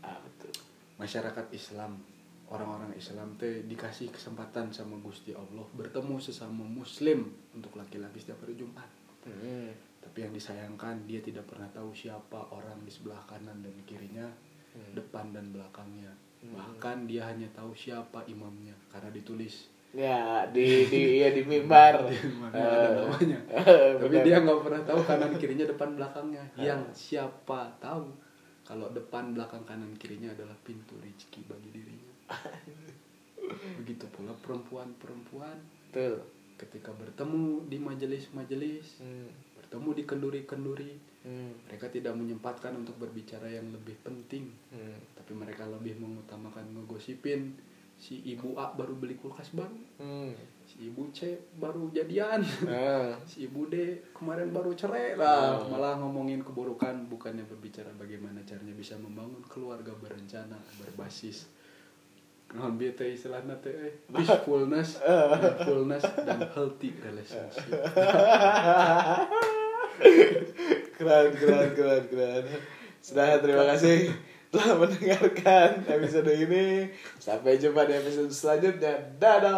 Ah 0.00 0.18
betul 0.18 0.50
masyarakat 0.96 1.46
Islam 1.52 2.02
orang-orang 2.48 2.90
Islam 2.96 3.38
teh 3.38 3.62
dikasih 3.62 4.10
kesempatan 4.10 4.72
sama 4.72 4.98
Gusti 4.98 5.30
Allah 5.30 5.62
bertemu 5.72 6.18
sesama 6.18 6.66
Muslim 6.66 7.28
untuk 7.54 7.76
laki-laki 7.76 8.18
setiap 8.18 8.42
hari 8.42 8.56
Jumat 8.56 8.88
Hmm. 9.18 9.74
Tapi 9.98 10.18
yang 10.20 10.32
disayangkan 10.32 11.04
dia 11.04 11.18
tidak 11.18 11.44
pernah 11.44 11.68
tahu 11.68 11.90
siapa 11.90 12.38
orang 12.48 12.78
di 12.80 12.90
sebelah 12.90 13.20
kanan 13.24 13.60
dan 13.60 13.74
kirinya 13.84 14.26
Hmm. 14.68 14.94
depan 14.94 15.32
dan 15.32 15.48
belakangnya 15.48 16.12
Hmm. 16.38 16.54
bahkan 16.54 17.02
dia 17.04 17.24
hanya 17.24 17.48
tahu 17.50 17.72
siapa 17.72 18.22
imamnya 18.26 18.76
karena 18.86 19.10
ditulis 19.10 19.72
Ya 19.88 20.44
di 20.46 20.84
di 20.84 21.18
ya 21.18 21.32
di 21.32 21.40
mimbar. 21.42 22.04
Di 22.12 22.28
mana 22.36 22.52
ada 22.52 22.88
namanya 23.00 23.40
Eh, 23.48 23.64
tapi 23.98 24.12
benar. 24.12 24.22
dia 24.22 24.36
nggak 24.38 24.60
pernah 24.60 24.82
tahu 24.84 25.00
kanan 25.02 25.32
kirinya 25.34 25.66
depan 25.66 25.96
belakangnya 25.96 26.44
yang 26.54 26.84
siapa 26.92 27.72
tahu 27.80 28.12
kalau 28.62 28.92
depan 28.92 29.32
belakang 29.32 29.64
kanan 29.64 29.88
kirinya 29.96 30.28
adalah 30.30 30.54
pintu 30.60 30.94
rezeki 31.00 31.40
bagi 31.48 31.72
dirinya 31.72 32.12
begitu 33.80 34.04
pula 34.08 34.36
perempuan-perempuan 34.38 35.56
Betul. 35.88 36.20
ketika 36.56 36.92
bertemu 36.92 37.64
di 37.66 37.78
majelis-majelis 37.80 39.00
Hmm. 39.00 39.32
Bertemu 39.68 39.90
di 39.92 40.04
kenduri-kenduri 40.04 40.92
Hmm. 41.18 41.52
mereka 41.68 41.90
tidak 41.92 42.16
menyempatkan 42.16 42.72
untuk 42.72 42.96
berbicara 42.96 43.44
yang 43.44 43.68
lebih 43.68 44.00
penting 44.00 44.48
Hmm. 44.72 44.96
tapi 45.12 45.36
mereka 45.36 45.68
lebih 45.68 46.00
mengutamakan 46.00 46.72
ngegosipin 46.72 47.52
si 47.98 48.22
ibu 48.24 48.56
A 48.56 48.72
baru 48.72 48.96
beli 48.96 49.18
kulkas 49.18 49.52
baru 49.52 49.76
Hmm. 50.00 50.32
si 50.64 50.88
ibu 50.88 51.04
C 51.12 51.28
baru 51.52 51.90
jadian 51.92 52.40
Ah. 52.64 53.12
si 53.28 53.44
ibu 53.44 53.68
D 53.68 54.00
kemarin 54.16 54.48
baru 54.48 54.72
cerai 54.72 55.18
lah 55.20 55.58
Oh. 55.60 55.68
malah 55.68 56.00
ngomongin 56.00 56.40
keburukan 56.40 57.10
bukannya 57.10 57.44
berbicara 57.44 57.92
bagaimana 57.92 58.40
caranya 58.48 58.72
bisa 58.72 58.96
membangun 58.96 59.44
keluarga 59.44 59.92
berencana 60.00 60.56
berbasis 60.80 61.44
non 62.56 62.80
bieu 62.80 62.96
teh 62.96 63.12
istilahna 63.12 63.60
teh 63.60 63.76
eh, 63.76 63.92
peacefulness 64.12 64.96
mindfulness 65.32 66.04
dan 66.24 66.40
healthy 66.54 66.96
relationship. 67.04 67.68
Keren 70.98 71.30
keren 71.30 71.70
keren 71.78 72.04
keren. 72.10 72.44
Sudah 72.98 73.38
terima 73.38 73.62
kasih 73.70 74.10
telah 74.50 74.74
mendengarkan 74.80 75.86
episode 75.86 76.32
ini. 76.34 76.90
Sampai 77.22 77.54
jumpa 77.60 77.86
di 77.86 77.94
episode 77.94 78.34
selanjutnya. 78.34 78.98
Dadah 79.20 79.54